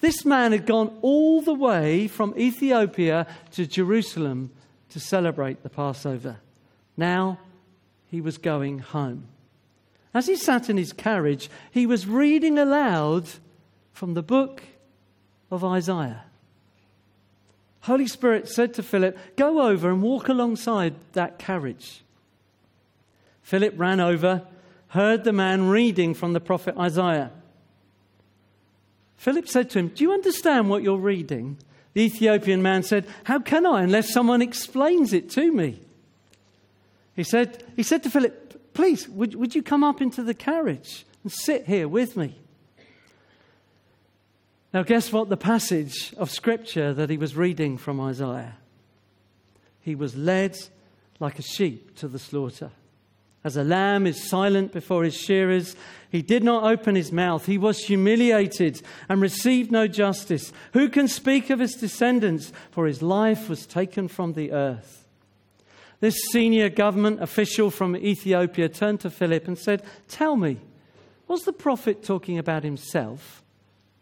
This 0.00 0.24
man 0.24 0.50
had 0.50 0.66
gone 0.66 0.98
all 1.02 1.40
the 1.40 1.54
way 1.54 2.08
from 2.08 2.34
Ethiopia 2.36 3.28
to 3.52 3.64
Jerusalem 3.64 4.50
to 4.88 4.98
celebrate 4.98 5.62
the 5.62 5.70
Passover. 5.70 6.38
Now 7.00 7.38
he 8.08 8.20
was 8.20 8.36
going 8.36 8.80
home. 8.80 9.24
As 10.12 10.26
he 10.26 10.36
sat 10.36 10.68
in 10.68 10.76
his 10.76 10.92
carriage, 10.92 11.48
he 11.70 11.86
was 11.86 12.06
reading 12.06 12.58
aloud 12.58 13.26
from 13.94 14.12
the 14.12 14.22
book 14.22 14.62
of 15.50 15.64
Isaiah. 15.64 16.24
Holy 17.80 18.06
Spirit 18.06 18.48
said 18.48 18.74
to 18.74 18.82
Philip, 18.82 19.16
Go 19.36 19.62
over 19.62 19.88
and 19.88 20.02
walk 20.02 20.28
alongside 20.28 20.94
that 21.14 21.38
carriage. 21.38 22.02
Philip 23.40 23.72
ran 23.78 23.98
over, 23.98 24.46
heard 24.88 25.24
the 25.24 25.32
man 25.32 25.70
reading 25.70 26.12
from 26.12 26.34
the 26.34 26.40
prophet 26.40 26.76
Isaiah. 26.76 27.30
Philip 29.16 29.48
said 29.48 29.70
to 29.70 29.78
him, 29.78 29.88
Do 29.88 30.04
you 30.04 30.12
understand 30.12 30.68
what 30.68 30.82
you're 30.82 30.98
reading? 30.98 31.56
The 31.94 32.02
Ethiopian 32.02 32.60
man 32.60 32.82
said, 32.82 33.06
How 33.24 33.38
can 33.38 33.64
I 33.64 33.84
unless 33.84 34.12
someone 34.12 34.42
explains 34.42 35.14
it 35.14 35.30
to 35.30 35.50
me? 35.50 35.80
He 37.14 37.24
said, 37.24 37.64
he 37.76 37.82
said 37.82 38.02
to 38.04 38.10
Philip, 38.10 38.72
Please, 38.72 39.08
would, 39.08 39.34
would 39.34 39.54
you 39.54 39.62
come 39.62 39.82
up 39.82 40.00
into 40.00 40.22
the 40.22 40.34
carriage 40.34 41.04
and 41.22 41.32
sit 41.32 41.66
here 41.66 41.88
with 41.88 42.16
me? 42.16 42.36
Now, 44.72 44.84
guess 44.84 45.12
what 45.12 45.28
the 45.28 45.36
passage 45.36 46.14
of 46.16 46.30
scripture 46.30 46.94
that 46.94 47.10
he 47.10 47.16
was 47.16 47.36
reading 47.36 47.76
from 47.76 48.00
Isaiah? 48.00 48.56
He 49.80 49.94
was 49.94 50.16
led 50.16 50.56
like 51.18 51.38
a 51.38 51.42
sheep 51.42 51.96
to 51.96 52.08
the 52.08 52.18
slaughter. 52.18 52.70
As 53.42 53.56
a 53.56 53.64
lamb 53.64 54.06
is 54.06 54.28
silent 54.28 54.70
before 54.70 55.02
his 55.02 55.16
shearers, 55.16 55.74
he 56.10 56.20
did 56.20 56.44
not 56.44 56.62
open 56.62 56.94
his 56.94 57.10
mouth. 57.10 57.46
He 57.46 57.56
was 57.56 57.84
humiliated 57.84 58.82
and 59.08 59.20
received 59.20 59.72
no 59.72 59.88
justice. 59.88 60.52
Who 60.74 60.88
can 60.90 61.08
speak 61.08 61.48
of 61.48 61.58
his 61.58 61.74
descendants? 61.74 62.52
For 62.70 62.86
his 62.86 63.02
life 63.02 63.48
was 63.48 63.66
taken 63.66 64.08
from 64.08 64.34
the 64.34 64.52
earth. 64.52 64.99
This 66.00 66.16
senior 66.32 66.70
government 66.70 67.22
official 67.22 67.70
from 67.70 67.94
Ethiopia 67.94 68.68
turned 68.68 69.00
to 69.00 69.10
Philip 69.10 69.46
and 69.46 69.58
said, 69.58 69.82
Tell 70.08 70.34
me, 70.34 70.58
was 71.28 71.42
the 71.42 71.52
prophet 71.52 72.02
talking 72.02 72.38
about 72.38 72.64
himself 72.64 73.42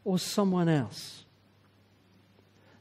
or 0.04 0.18
someone 0.18 0.68
else? 0.68 1.24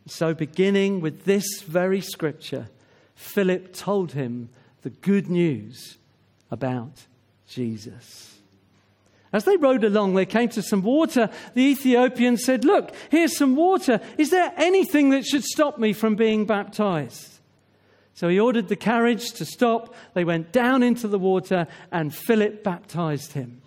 So, 0.05 0.34
beginning 0.34 1.01
with 1.01 1.26
this 1.26 1.61
very 1.63 1.99
scripture, 1.99 2.70
Philip 3.15 3.74
told 3.74 4.13
him 4.13 4.49
the 4.84 4.89
good 4.89 5.30
news 5.30 5.97
about 6.49 7.07
Jesus. 7.47 8.38
As 9.34 9.43
they 9.43 9.57
rode 9.57 9.84
along, 9.84 10.13
they 10.13 10.26
came 10.26 10.47
to 10.49 10.61
some 10.61 10.82
water. 10.82 11.30
The 11.53 11.61
Ethiopian 11.61 12.38
said, 12.38 12.63
Look, 12.63 12.93
here's 13.09 13.36
some 13.36 13.55
water. 13.55 13.99
Is 14.18 14.30
there 14.30 14.53
anything 14.55 15.09
that 15.09 15.26
should 15.26 15.43
stop 15.43 15.78
me 15.78 15.91
from 15.91 16.15
being 16.15 16.45
baptized? 16.45 17.36
So 18.18 18.30
he 18.30 18.39
ordered 18.39 18.68
the 18.68 18.76
carriage 18.76 19.34
to 19.34 19.45
stop. 19.45 19.93
They 20.15 20.24
went 20.24 20.51
down 20.51 20.82
into 20.82 21.07
the 21.07 21.20
water, 21.20 21.68
and 21.91 22.11
Philip 22.11 22.63
baptized 22.63 23.34
him. 23.34 23.61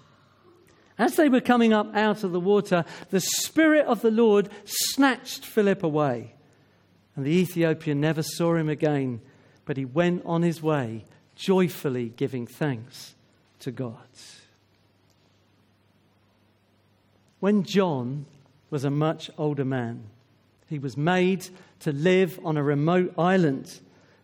As 0.98 1.14
they 1.14 1.28
were 1.28 1.40
coming 1.40 1.72
up 1.72 1.94
out 1.94 2.24
of 2.24 2.32
the 2.32 2.40
water, 2.40 2.84
the 3.10 3.20
Spirit 3.20 3.86
of 3.86 4.02
the 4.02 4.10
Lord 4.10 4.48
snatched 4.64 5.46
Philip 5.46 5.84
away. 5.84 6.34
And 7.14 7.24
the 7.24 7.30
Ethiopian 7.30 8.00
never 8.00 8.24
saw 8.24 8.56
him 8.56 8.68
again, 8.68 9.20
but 9.66 9.76
he 9.76 9.84
went 9.84 10.24
on 10.26 10.42
his 10.42 10.60
way, 10.60 11.04
joyfully 11.36 12.08
giving 12.08 12.44
thanks 12.44 13.14
to 13.60 13.70
God. 13.70 13.94
When 17.38 17.62
John 17.62 18.26
was 18.68 18.82
a 18.82 18.90
much 18.90 19.30
older 19.38 19.64
man, 19.64 20.10
he 20.68 20.80
was 20.80 20.96
made 20.96 21.46
to 21.78 21.92
live 21.92 22.40
on 22.44 22.56
a 22.56 22.64
remote 22.64 23.14
island 23.16 23.78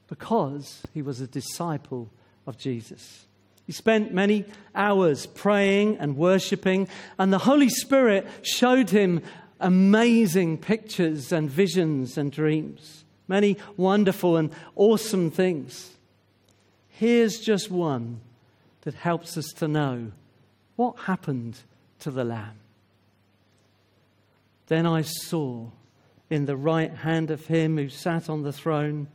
because 0.09 0.82
he 0.94 1.02
was 1.02 1.20
a 1.20 1.26
disciple 1.26 2.11
of 2.46 2.59
Jesus. 2.59 3.26
He 3.66 3.72
spent 3.72 4.14
many 4.14 4.44
hours 4.74 5.26
praying 5.26 5.98
and 5.98 6.16
worshiping, 6.16 6.88
and 7.18 7.32
the 7.32 7.38
Holy 7.38 7.68
Spirit 7.68 8.26
showed 8.42 8.90
him 8.90 9.22
amazing 9.59 10.59
pictures 10.59 11.32
and 11.32 11.50
visions 11.50 12.16
and 12.16 12.30
dreams, 12.30 13.04
many 13.26 13.57
wonderful 13.76 14.36
and 14.36 14.50
awesome 14.76 15.30
things. 15.30 15.90
Here's 16.88 17.40
just 17.40 17.70
one 17.70 18.20
that 18.82 18.94
helps 18.94 19.36
us 19.36 19.46
to 19.57 19.66
know 19.66 20.12
what 20.76 21.00
happened 21.00 21.59
to 22.00 22.11
the 22.11 22.24
Lamb. 22.24 22.59
Then 24.68 24.86
I 24.86 25.02
saw 25.02 25.70
in 26.30 26.46
the 26.46 26.57
right 26.57 26.92
hand 26.92 27.30
of 27.30 27.46
him 27.46 27.76
who 27.76 27.88
sat 27.88 28.28
on 28.28 28.42
the 28.42 28.52
throne 28.52 29.09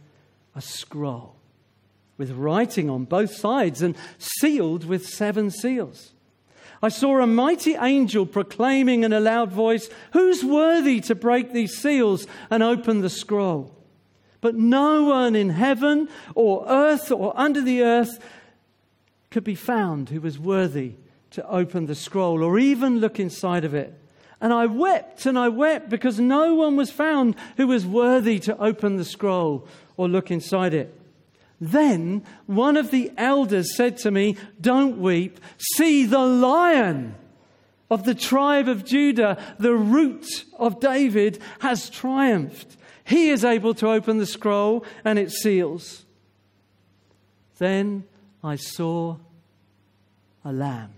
a 0.55 0.61
scroll 0.61 1.35
with 2.17 2.31
writing 2.31 2.89
on 2.89 3.05
both 3.05 3.33
sides 3.35 3.81
and 3.81 3.95
sealed 4.17 4.85
with 4.85 5.07
seven 5.07 5.49
seals. 5.49 6.11
I 6.83 6.89
saw 6.89 7.19
a 7.21 7.27
mighty 7.27 7.75
angel 7.75 8.25
proclaiming 8.25 9.03
in 9.03 9.13
a 9.13 9.19
loud 9.19 9.51
voice, 9.51 9.89
Who's 10.13 10.43
worthy 10.43 10.99
to 11.01 11.15
break 11.15 11.51
these 11.51 11.77
seals 11.77 12.25
and 12.49 12.63
open 12.63 13.01
the 13.01 13.09
scroll? 13.09 13.75
But 14.39 14.55
no 14.55 15.03
one 15.03 15.35
in 15.35 15.49
heaven 15.49 16.09
or 16.33 16.65
earth 16.67 17.11
or 17.11 17.33
under 17.35 17.61
the 17.61 17.83
earth 17.83 18.19
could 19.29 19.43
be 19.43 19.55
found 19.55 20.09
who 20.09 20.21
was 20.21 20.39
worthy 20.39 20.95
to 21.31 21.47
open 21.47 21.85
the 21.85 21.95
scroll 21.95 22.43
or 22.43 22.57
even 22.57 22.99
look 22.99 23.19
inside 23.19 23.63
of 23.63 23.75
it. 23.75 23.97
And 24.41 24.51
I 24.51 24.65
wept 24.65 25.25
and 25.25 25.37
I 25.37 25.49
wept 25.49 25.89
because 25.89 26.19
no 26.19 26.55
one 26.55 26.75
was 26.75 26.91
found 26.91 27.35
who 27.57 27.67
was 27.67 27.85
worthy 27.85 28.39
to 28.39 28.57
open 28.57 28.97
the 28.97 29.05
scroll 29.05 29.67
or 29.95 30.09
look 30.09 30.31
inside 30.31 30.73
it. 30.73 30.99
Then 31.59 32.23
one 32.47 32.75
of 32.75 32.89
the 32.89 33.11
elders 33.17 33.75
said 33.75 33.97
to 33.97 34.09
me, 34.09 34.35
Don't 34.59 34.97
weep. 34.97 35.39
See, 35.75 36.07
the 36.07 36.25
lion 36.25 37.15
of 37.91 38.03
the 38.03 38.15
tribe 38.15 38.67
of 38.67 38.83
Judah, 38.83 39.37
the 39.59 39.75
root 39.75 40.45
of 40.57 40.79
David, 40.79 41.39
has 41.59 41.89
triumphed. 41.89 42.77
He 43.03 43.29
is 43.29 43.45
able 43.45 43.73
to 43.75 43.89
open 43.89 44.17
the 44.17 44.25
scroll 44.25 44.85
and 45.03 45.19
its 45.19 45.41
seals. 45.41 46.05
Then 47.59 48.05
I 48.43 48.55
saw 48.55 49.17
a 50.43 50.51
lamb, 50.51 50.93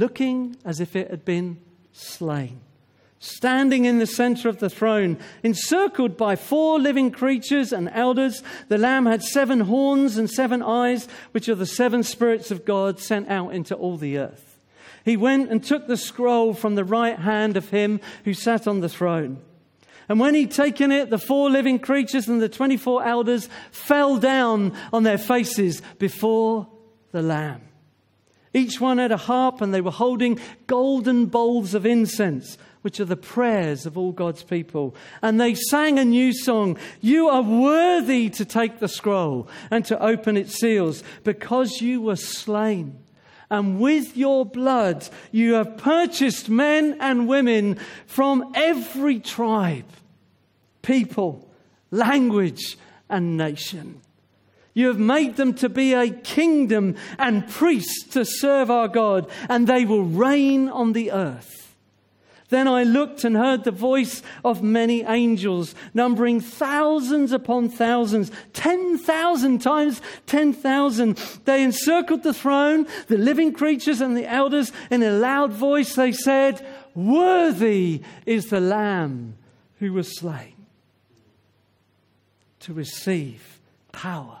looking 0.00 0.56
as 0.64 0.80
if 0.80 0.96
it 0.96 1.10
had 1.10 1.24
been 1.24 1.60
slain 1.92 2.60
standing 3.20 3.84
in 3.84 3.98
the 3.98 4.06
center 4.06 4.48
of 4.48 4.58
the 4.58 4.70
throne, 4.70 5.18
encircled 5.42 6.16
by 6.16 6.34
four 6.34 6.80
living 6.80 7.10
creatures 7.10 7.70
and 7.70 7.88
elders. 7.92 8.42
The 8.68 8.78
Lamb 8.78 9.04
had 9.04 9.22
seven 9.22 9.60
horns 9.60 10.16
and 10.16 10.28
seven 10.28 10.62
eyes, 10.62 11.06
which 11.32 11.48
are 11.48 11.54
the 11.54 11.66
seven 11.66 12.02
spirits 12.02 12.50
of 12.50 12.64
God 12.64 12.98
sent 12.98 13.28
out 13.28 13.50
into 13.50 13.74
all 13.74 13.98
the 13.98 14.16
earth. 14.18 14.58
He 15.04 15.18
went 15.18 15.50
and 15.50 15.62
took 15.62 15.86
the 15.86 15.98
scroll 15.98 16.54
from 16.54 16.74
the 16.74 16.84
right 16.84 17.18
hand 17.18 17.56
of 17.56 17.68
him 17.68 18.00
who 18.24 18.32
sat 18.32 18.66
on 18.66 18.80
the 18.80 18.88
throne. 18.88 19.42
And 20.08 20.18
when 20.18 20.34
he'd 20.34 20.50
taken 20.50 20.90
it, 20.90 21.10
the 21.10 21.18
four 21.18 21.50
living 21.50 21.78
creatures 21.78 22.26
and 22.26 22.40
the 22.40 22.48
24 22.48 23.04
elders 23.04 23.48
fell 23.70 24.16
down 24.16 24.72
on 24.92 25.02
their 25.02 25.18
faces 25.18 25.82
before 25.98 26.66
the 27.12 27.22
Lamb. 27.22 27.69
Each 28.52 28.80
one 28.80 28.98
had 28.98 29.12
a 29.12 29.16
harp, 29.16 29.60
and 29.60 29.72
they 29.72 29.80
were 29.80 29.90
holding 29.90 30.38
golden 30.66 31.26
bowls 31.26 31.74
of 31.74 31.86
incense 31.86 32.58
which 32.82 32.98
are 32.98 33.04
the 33.04 33.16
prayers 33.16 33.86
of 33.86 33.98
all 33.98 34.12
God's 34.12 34.42
people. 34.42 34.94
And 35.22 35.40
they 35.40 35.54
sang 35.54 35.98
a 35.98 36.04
new 36.04 36.32
song 36.32 36.78
You 37.00 37.28
are 37.28 37.42
worthy 37.42 38.30
to 38.30 38.44
take 38.44 38.78
the 38.78 38.88
scroll 38.88 39.48
and 39.70 39.84
to 39.86 40.02
open 40.02 40.36
its 40.36 40.58
seals 40.58 41.02
because 41.24 41.80
you 41.80 42.00
were 42.00 42.16
slain. 42.16 42.98
And 43.50 43.80
with 43.80 44.16
your 44.16 44.46
blood, 44.46 45.08
you 45.32 45.54
have 45.54 45.76
purchased 45.76 46.48
men 46.48 46.96
and 47.00 47.26
women 47.26 47.78
from 48.06 48.52
every 48.54 49.18
tribe, 49.18 49.88
people, 50.82 51.50
language, 51.90 52.78
and 53.08 53.36
nation. 53.36 54.00
You 54.72 54.86
have 54.86 54.98
made 54.98 55.36
them 55.36 55.54
to 55.54 55.68
be 55.68 55.94
a 55.94 56.10
kingdom 56.10 56.96
and 57.18 57.48
priests 57.48 58.04
to 58.12 58.24
serve 58.24 58.70
our 58.70 58.88
God, 58.88 59.28
and 59.48 59.66
they 59.66 59.84
will 59.84 60.04
reign 60.04 60.68
on 60.68 60.92
the 60.92 61.10
earth. 61.10 61.60
Then 62.50 62.66
I 62.66 62.82
looked 62.82 63.22
and 63.22 63.36
heard 63.36 63.62
the 63.62 63.70
voice 63.70 64.22
of 64.44 64.62
many 64.62 65.02
angels, 65.02 65.74
numbering 65.94 66.40
thousands 66.40 67.30
upon 67.30 67.68
thousands, 67.68 68.30
10,000 68.54 69.60
times 69.60 70.02
10,000. 70.26 71.16
They 71.44 71.62
encircled 71.62 72.24
the 72.24 72.34
throne, 72.34 72.86
the 73.06 73.18
living 73.18 73.52
creatures 73.52 74.00
and 74.00 74.16
the 74.16 74.26
elders. 74.26 74.72
In 74.90 75.02
a 75.04 75.12
loud 75.12 75.52
voice, 75.52 75.94
they 75.94 76.10
said, 76.10 76.66
Worthy 76.94 78.02
is 78.26 78.50
the 78.50 78.60
Lamb 78.60 79.36
who 79.78 79.92
was 79.92 80.18
slain 80.18 80.66
to 82.60 82.74
receive 82.74 83.60
power 83.92 84.40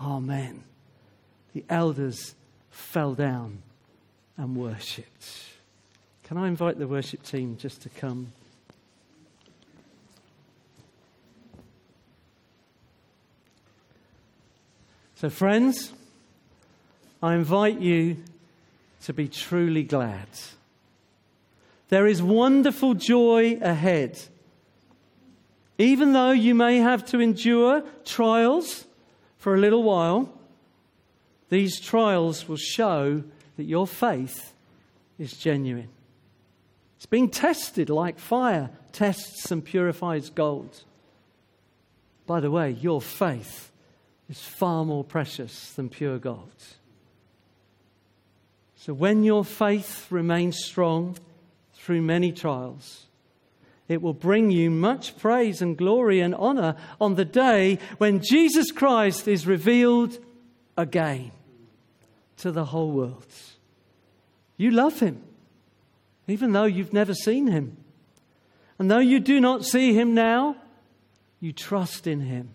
Amen. 0.00 0.64
The 1.52 1.64
elders 1.68 2.34
fell 2.70 3.14
down 3.14 3.62
and 4.36 4.56
worshipped. 4.56 5.26
Can 6.24 6.36
I 6.36 6.48
invite 6.48 6.78
the 6.78 6.86
worship 6.88 7.22
team 7.22 7.56
just 7.58 7.82
to 7.82 7.88
come? 7.88 8.32
So, 15.14 15.30
friends, 15.30 15.92
I 17.22 17.34
invite 17.34 17.80
you 17.80 18.16
to 19.04 19.12
be 19.12 19.28
truly 19.28 19.84
glad. 19.84 20.26
There 21.90 22.06
is 22.06 22.22
wonderful 22.22 22.94
joy 22.94 23.58
ahead. 23.60 24.18
Even 25.78 26.12
though 26.12 26.32
you 26.32 26.54
may 26.54 26.78
have 26.78 27.04
to 27.06 27.20
endure 27.20 27.84
trials 28.04 28.86
for 29.42 29.56
a 29.56 29.58
little 29.58 29.82
while, 29.82 30.32
these 31.48 31.80
trials 31.80 32.46
will 32.46 32.56
show 32.56 33.24
that 33.56 33.64
your 33.64 33.88
faith 33.88 34.54
is 35.18 35.32
genuine. 35.32 35.88
It's 36.96 37.06
being 37.06 37.28
tested 37.28 37.90
like 37.90 38.20
fire 38.20 38.70
tests 38.92 39.50
and 39.50 39.64
purifies 39.64 40.30
gold. 40.30 40.84
By 42.24 42.38
the 42.38 42.52
way, 42.52 42.70
your 42.70 43.02
faith 43.02 43.72
is 44.30 44.40
far 44.40 44.84
more 44.84 45.02
precious 45.02 45.72
than 45.72 45.88
pure 45.88 46.18
gold. 46.18 46.62
So 48.76 48.94
when 48.94 49.24
your 49.24 49.44
faith 49.44 50.06
remains 50.08 50.64
strong 50.64 51.16
through 51.74 52.02
many 52.02 52.30
trials, 52.30 53.06
it 53.92 54.02
will 54.02 54.14
bring 54.14 54.50
you 54.50 54.70
much 54.70 55.16
praise 55.18 55.62
and 55.62 55.76
glory 55.76 56.20
and 56.20 56.34
honor 56.34 56.76
on 57.00 57.14
the 57.14 57.24
day 57.24 57.78
when 57.98 58.20
Jesus 58.22 58.72
Christ 58.72 59.28
is 59.28 59.46
revealed 59.46 60.18
again 60.76 61.30
to 62.38 62.50
the 62.50 62.64
whole 62.66 62.90
world. 62.90 63.26
You 64.56 64.70
love 64.70 65.00
him, 65.00 65.22
even 66.26 66.52
though 66.52 66.64
you've 66.64 66.92
never 66.92 67.14
seen 67.14 67.46
him. 67.46 67.76
And 68.78 68.90
though 68.90 68.98
you 68.98 69.20
do 69.20 69.40
not 69.40 69.64
see 69.64 69.92
him 69.92 70.14
now, 70.14 70.56
you 71.38 71.52
trust 71.52 72.06
in 72.06 72.20
him 72.20 72.50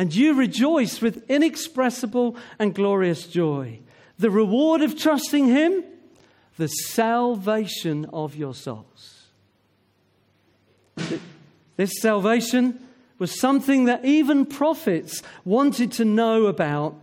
and 0.00 0.14
you 0.14 0.32
rejoice 0.32 1.02
with 1.02 1.28
inexpressible 1.30 2.34
and 2.58 2.74
glorious 2.74 3.26
joy. 3.26 3.80
The 4.18 4.30
reward 4.30 4.80
of 4.80 4.98
trusting 4.98 5.44
Him, 5.44 5.84
the 6.56 6.68
salvation 6.68 8.06
of 8.06 8.34
your 8.34 8.54
souls. 8.54 9.19
This 11.80 11.98
salvation 12.02 12.78
was 13.18 13.40
something 13.40 13.86
that 13.86 14.04
even 14.04 14.44
prophets 14.44 15.22
wanted 15.46 15.92
to 15.92 16.04
know 16.04 16.44
about 16.44 16.94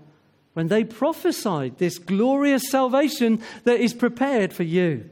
when 0.54 0.68
they 0.68 0.84
prophesied 0.84 1.80
this 1.80 1.98
glorious 1.98 2.70
salvation 2.70 3.42
that 3.64 3.80
is 3.80 3.96
prepared 3.96 4.54
for 4.54 4.62
you. 4.62 5.10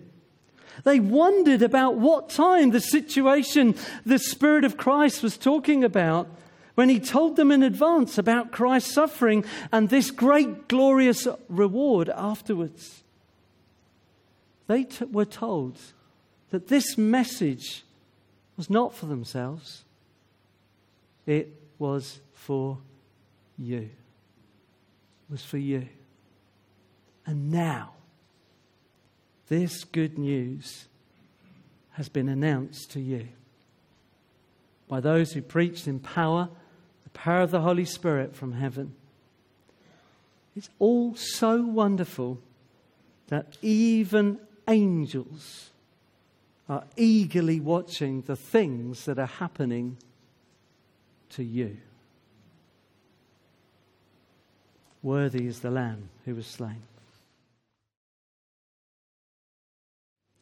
They 0.84 0.99
wondered 0.99 1.63
about 1.63 1.95
what 1.95 2.30
time 2.30 2.70
the 2.70 2.80
situation 2.80 3.74
the 4.05 4.20
Spirit 4.20 4.66
of 4.66 4.78
Christ 4.78 5.24
was 5.24 5.36
talking 5.36 5.84
about 5.84 6.28
when 6.76 6.88
he 6.88 6.99
told 6.99 7.36
them 7.36 7.51
in 7.51 7.63
advance 7.63 8.20
about 8.20 8.51
Christ's 8.51 8.93
suffering 8.93 9.43
and 9.72 9.89
this 9.89 10.11
great 10.11 10.68
glorious 10.68 11.28
reward 11.49 12.09
afterwards. 12.09 13.01
They 14.68 14.84
t- 14.84 15.05
were 15.05 15.26
told 15.26 15.80
that 16.51 16.68
this 16.68 16.99
message 16.99 17.82
was 18.58 18.70
not 18.70 18.93
for 18.93 19.06
themselves, 19.06 19.84
it 21.26 21.49
was 21.78 22.20
for 22.34 22.78
you. 23.58 23.89
It 25.28 25.32
was 25.32 25.43
for 25.43 25.58
you. 25.58 25.88
And 27.26 27.51
now, 27.51 27.93
this 29.47 29.84
good 29.84 30.18
news 30.18 30.86
has 31.91 32.10
been 32.10 32.30
announced 32.30 32.91
to 32.91 32.99
you 32.99 33.28
by 34.88 34.99
those 34.99 35.34
who 35.34 35.41
preached 35.41 35.88
in 35.88 35.99
power 35.99 36.49
the 37.03 37.10
power 37.12 37.41
of 37.41 37.51
the 37.51 37.62
Holy 37.62 37.86
Spirit 37.86 38.36
from 38.36 38.53
heaven. 38.53 38.93
It's 40.56 40.70
all 40.80 41.16
so 41.16 41.62
wonderful 41.62 42.39
that 43.28 43.58
even 43.62 44.39
angels 44.68 45.72
are 46.68 46.84
eagerly 46.95 47.59
watching 47.59 48.22
the 48.22 48.36
things 48.36 49.05
that 49.05 49.20
are 49.20 49.26
happening 49.26 49.97
to 51.30 51.43
you. 51.43 51.78
Worthy 55.03 55.45
is 55.45 55.59
the 55.59 55.70
Lamb 55.70 56.09
who 56.26 56.34
was 56.34 56.47
slain. 56.47 56.82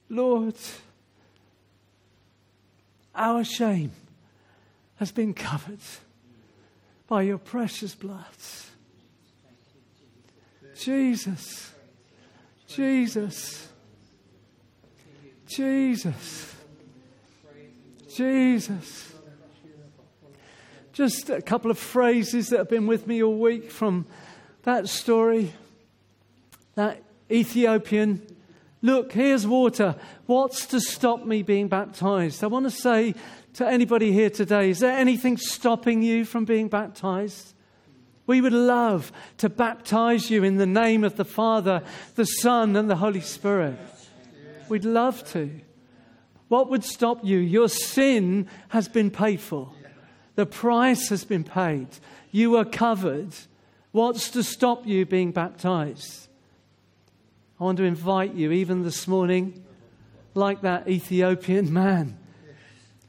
Lord, 0.08 0.56
our 3.14 3.44
shame 3.44 3.92
has 4.96 5.12
been 5.12 5.34
covered 5.34 5.80
by 7.08 7.24
your 7.24 7.38
precious 7.38 7.96
blood. 7.96 8.24
Jesus, 10.76 11.72
Jesus, 12.68 13.68
Jesus, 15.56 16.56
Jesus. 18.16 19.14
Just 20.94 21.30
a 21.30 21.42
couple 21.42 21.70
of 21.70 21.78
phrases 21.78 22.50
that 22.50 22.58
have 22.58 22.70
been 22.70 22.88
with 22.88 23.06
me 23.06 23.22
all 23.22 23.38
week 23.38 23.70
from 23.70 24.08
that 24.64 24.90
story. 24.90 25.54
That 26.76 27.04
Ethiopian, 27.32 28.26
look, 28.82 29.12
here's 29.12 29.46
water. 29.46 29.96
What's 30.26 30.66
to 30.68 30.80
stop 30.80 31.26
me 31.26 31.44
being 31.44 31.68
baptized? 31.68 32.44
I 32.44 32.48
want 32.48 32.66
to 32.66 32.72
say 32.72 33.14
to 33.56 33.68
anybody 33.68 34.12
here 34.12 34.32
today, 34.32 34.72
is 34.72 34.80
there 34.80 34.98
anything 34.98 35.38
stopping 35.38 36.02
you 36.02 36.26
from 36.26 36.46
being 36.46 36.68
baptized? 36.68 37.54
We 38.26 38.42
would 38.42 38.54
love 38.54 39.12
to 39.38 39.50
baptize 39.50 40.32
you 40.32 40.44
in 40.44 40.58
the 40.58 40.66
name 40.66 41.04
of 41.04 41.16
the 41.16 41.26
Father, 41.26 41.84
the 42.16 42.26
Son, 42.26 42.76
and 42.76 42.90
the 42.90 42.96
Holy 42.96 43.22
Spirit. 43.22 43.78
We'd 44.74 44.86
love 44.86 45.24
to. 45.34 45.52
What 46.48 46.72
would 46.72 46.84
stop 46.84 47.24
you? 47.24 47.38
Your 47.38 47.70
sin 47.70 48.50
has 48.70 48.88
been 48.88 49.12
paid 49.12 49.40
for, 49.40 49.72
the 50.34 50.48
price 50.48 51.10
has 51.10 51.24
been 51.24 51.44
paid. 51.44 51.90
You 52.32 52.58
are 52.58 52.66
covered. 52.66 53.36
What's 53.92 54.32
to 54.32 54.42
stop 54.42 54.88
you 54.88 55.06
being 55.06 55.32
baptized? 55.32 56.28
I 57.60 57.66
want 57.66 57.78
to 57.78 57.84
invite 57.84 58.34
you, 58.34 58.52
even 58.52 58.82
this 58.82 59.08
morning, 59.08 59.64
like 60.34 60.62
that 60.62 60.88
Ethiopian 60.88 61.72
man 61.72 62.18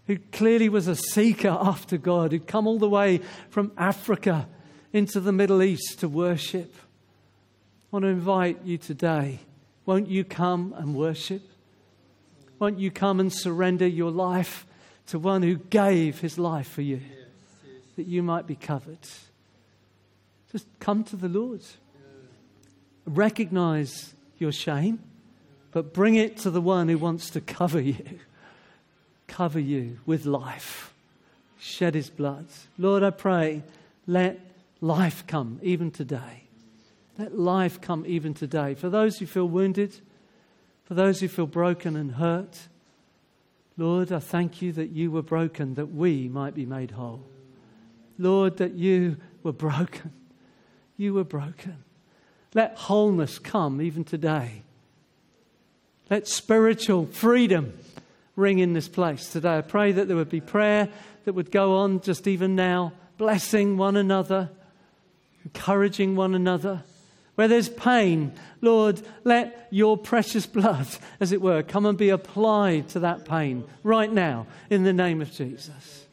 who 0.06 0.18
clearly 0.32 0.68
was 0.68 0.86
a 0.86 0.94
seeker 0.94 1.56
after 1.58 1.96
God, 1.96 2.32
who'd 2.32 2.46
come 2.46 2.66
all 2.66 2.78
the 2.78 2.90
way 2.90 3.22
from 3.48 3.72
Africa 3.78 4.46
into 4.92 5.18
the 5.18 5.32
Middle 5.32 5.62
East 5.62 6.00
to 6.00 6.10
worship. 6.10 6.74
I 6.76 7.86
want 7.90 8.02
to 8.02 8.08
invite 8.08 8.66
you 8.66 8.76
today. 8.76 9.38
Won't 9.86 10.08
you 10.08 10.24
come 10.24 10.74
and 10.76 10.94
worship? 10.94 11.40
Won't 12.64 12.78
you 12.78 12.90
come 12.90 13.20
and 13.20 13.30
surrender 13.30 13.86
your 13.86 14.10
life 14.10 14.64
to 15.08 15.18
one 15.18 15.42
who 15.42 15.56
gave 15.56 16.20
his 16.20 16.38
life 16.38 16.66
for 16.66 16.80
you, 16.80 17.02
that 17.96 18.06
you 18.06 18.22
might 18.22 18.46
be 18.46 18.54
covered? 18.54 18.96
Just 20.50 20.66
come 20.80 21.04
to 21.04 21.16
the 21.16 21.28
Lord. 21.28 21.60
Recognize 23.04 24.14
your 24.38 24.50
shame, 24.50 24.98
but 25.72 25.92
bring 25.92 26.14
it 26.14 26.38
to 26.38 26.50
the 26.50 26.62
one 26.62 26.88
who 26.88 26.96
wants 26.96 27.28
to 27.32 27.42
cover 27.42 27.82
you 27.82 28.02
cover 29.28 29.60
you 29.60 29.98
with 30.06 30.24
life, 30.24 30.94
shed 31.58 31.94
his 31.94 32.08
blood. 32.08 32.46
Lord, 32.78 33.02
I 33.02 33.10
pray, 33.10 33.62
let 34.06 34.40
life 34.80 35.26
come 35.26 35.60
even 35.62 35.90
today. 35.90 36.44
Let 37.18 37.38
life 37.38 37.82
come 37.82 38.06
even 38.06 38.32
today. 38.32 38.72
For 38.72 38.88
those 38.88 39.18
who 39.18 39.26
feel 39.26 39.48
wounded, 39.48 40.00
for 40.84 40.94
those 40.94 41.20
who 41.20 41.28
feel 41.28 41.46
broken 41.46 41.96
and 41.96 42.12
hurt, 42.12 42.68
Lord, 43.76 44.12
I 44.12 44.20
thank 44.20 44.62
you 44.62 44.72
that 44.72 44.90
you 44.90 45.10
were 45.10 45.22
broken 45.22 45.74
that 45.74 45.92
we 45.92 46.28
might 46.28 46.54
be 46.54 46.66
made 46.66 46.92
whole. 46.92 47.24
Lord, 48.18 48.58
that 48.58 48.74
you 48.74 49.16
were 49.42 49.52
broken. 49.68 50.12
You 50.96 51.14
were 51.14 51.24
broken. 51.24 51.78
Let 52.54 52.76
wholeness 52.76 53.38
come 53.38 53.82
even 53.82 54.04
today. 54.04 54.62
Let 56.08 56.28
spiritual 56.28 57.06
freedom 57.06 57.72
ring 58.36 58.58
in 58.58 58.74
this 58.74 58.88
place 58.88 59.30
today. 59.30 59.58
I 59.58 59.62
pray 59.62 59.92
that 59.92 60.06
there 60.06 60.16
would 60.16 60.28
be 60.28 60.40
prayer 60.40 60.88
that 61.24 61.32
would 61.32 61.50
go 61.50 61.76
on 61.78 62.00
just 62.00 62.28
even 62.28 62.54
now, 62.54 62.92
blessing 63.16 63.76
one 63.76 63.96
another, 63.96 64.50
encouraging 65.44 66.14
one 66.14 66.34
another. 66.34 66.84
Where 67.34 67.48
there's 67.48 67.68
pain, 67.68 68.32
Lord, 68.60 69.02
let 69.24 69.68
your 69.70 69.98
precious 69.98 70.46
blood, 70.46 70.86
as 71.20 71.32
it 71.32 71.40
were, 71.40 71.62
come 71.62 71.86
and 71.86 71.98
be 71.98 72.10
applied 72.10 72.88
to 72.90 73.00
that 73.00 73.24
pain 73.24 73.64
right 73.82 74.12
now 74.12 74.46
in 74.70 74.84
the 74.84 74.92
name 74.92 75.20
of 75.20 75.32
Jesus. 75.32 76.06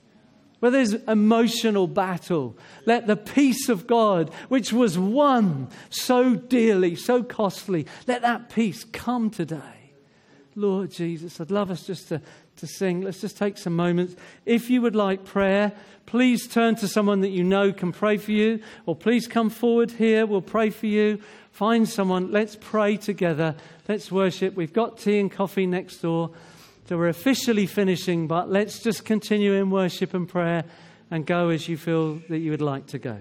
Where 0.60 0.72
there's 0.72 0.94
emotional 0.94 1.88
battle, 1.88 2.56
let 2.86 3.08
the 3.08 3.16
peace 3.16 3.70
of 3.70 3.88
God, 3.88 4.32
which 4.48 4.72
was 4.72 4.98
won 4.98 5.70
so 5.90 6.36
dearly, 6.36 6.96
so 6.96 7.24
costly, 7.24 7.88
let 8.08 8.22
that 8.22 8.50
peace 8.50 8.84
come 8.84 9.30
today 9.30 9.82
Lord 10.56 10.92
Jesus. 10.92 11.40
I'd 11.40 11.52
love 11.52 11.72
us 11.72 11.86
just 11.86 12.10
to, 12.10 12.22
to 12.62 12.68
sing. 12.68 13.02
Let's 13.02 13.22
just 13.22 13.38
take 13.38 13.58
some 13.58 13.76
moments. 13.76 14.16
If 14.46 14.70
you 14.70 14.82
would 14.82 14.96
like 14.96 15.26
prayer, 15.26 15.74
please 16.06 16.48
turn 16.48 16.76
to 16.76 16.88
someone 16.88 17.22
that 17.22 17.30
you 17.30 17.44
know 17.44 17.74
can 17.74 17.92
pray 17.92 18.18
for 18.18 18.32
you, 18.32 18.62
or 18.86 18.96
please 18.96 19.28
come 19.28 19.50
forward 19.50 19.92
here. 19.92 20.26
We'll 20.26 20.42
pray 20.42 20.70
for 20.70 20.88
you. 20.88 21.20
Find 21.52 21.88
someone. 21.88 22.32
Let's 22.32 22.58
pray 22.60 22.98
together. 22.98 23.56
Let's 23.88 24.12
worship. 24.12 24.56
We've 24.56 24.74
got 24.74 24.98
tea 24.98 25.20
and 25.20 25.32
coffee 25.32 25.66
next 25.66 25.98
door. 25.98 26.32
So 26.88 26.98
we're 26.98 27.10
officially 27.10 27.68
finishing, 27.68 28.28
but 28.28 28.50
let's 28.50 28.80
just 28.80 29.06
continue 29.06 29.54
in 29.54 29.70
worship 29.70 30.14
and 30.14 30.28
prayer 30.28 30.64
and 31.10 31.26
go 31.26 31.50
as 31.50 31.68
you 31.68 31.78
feel 31.78 32.22
that 32.30 32.40
you 32.40 32.52
would 32.52 32.62
like 32.62 32.88
to 32.88 33.00
go. 33.00 33.18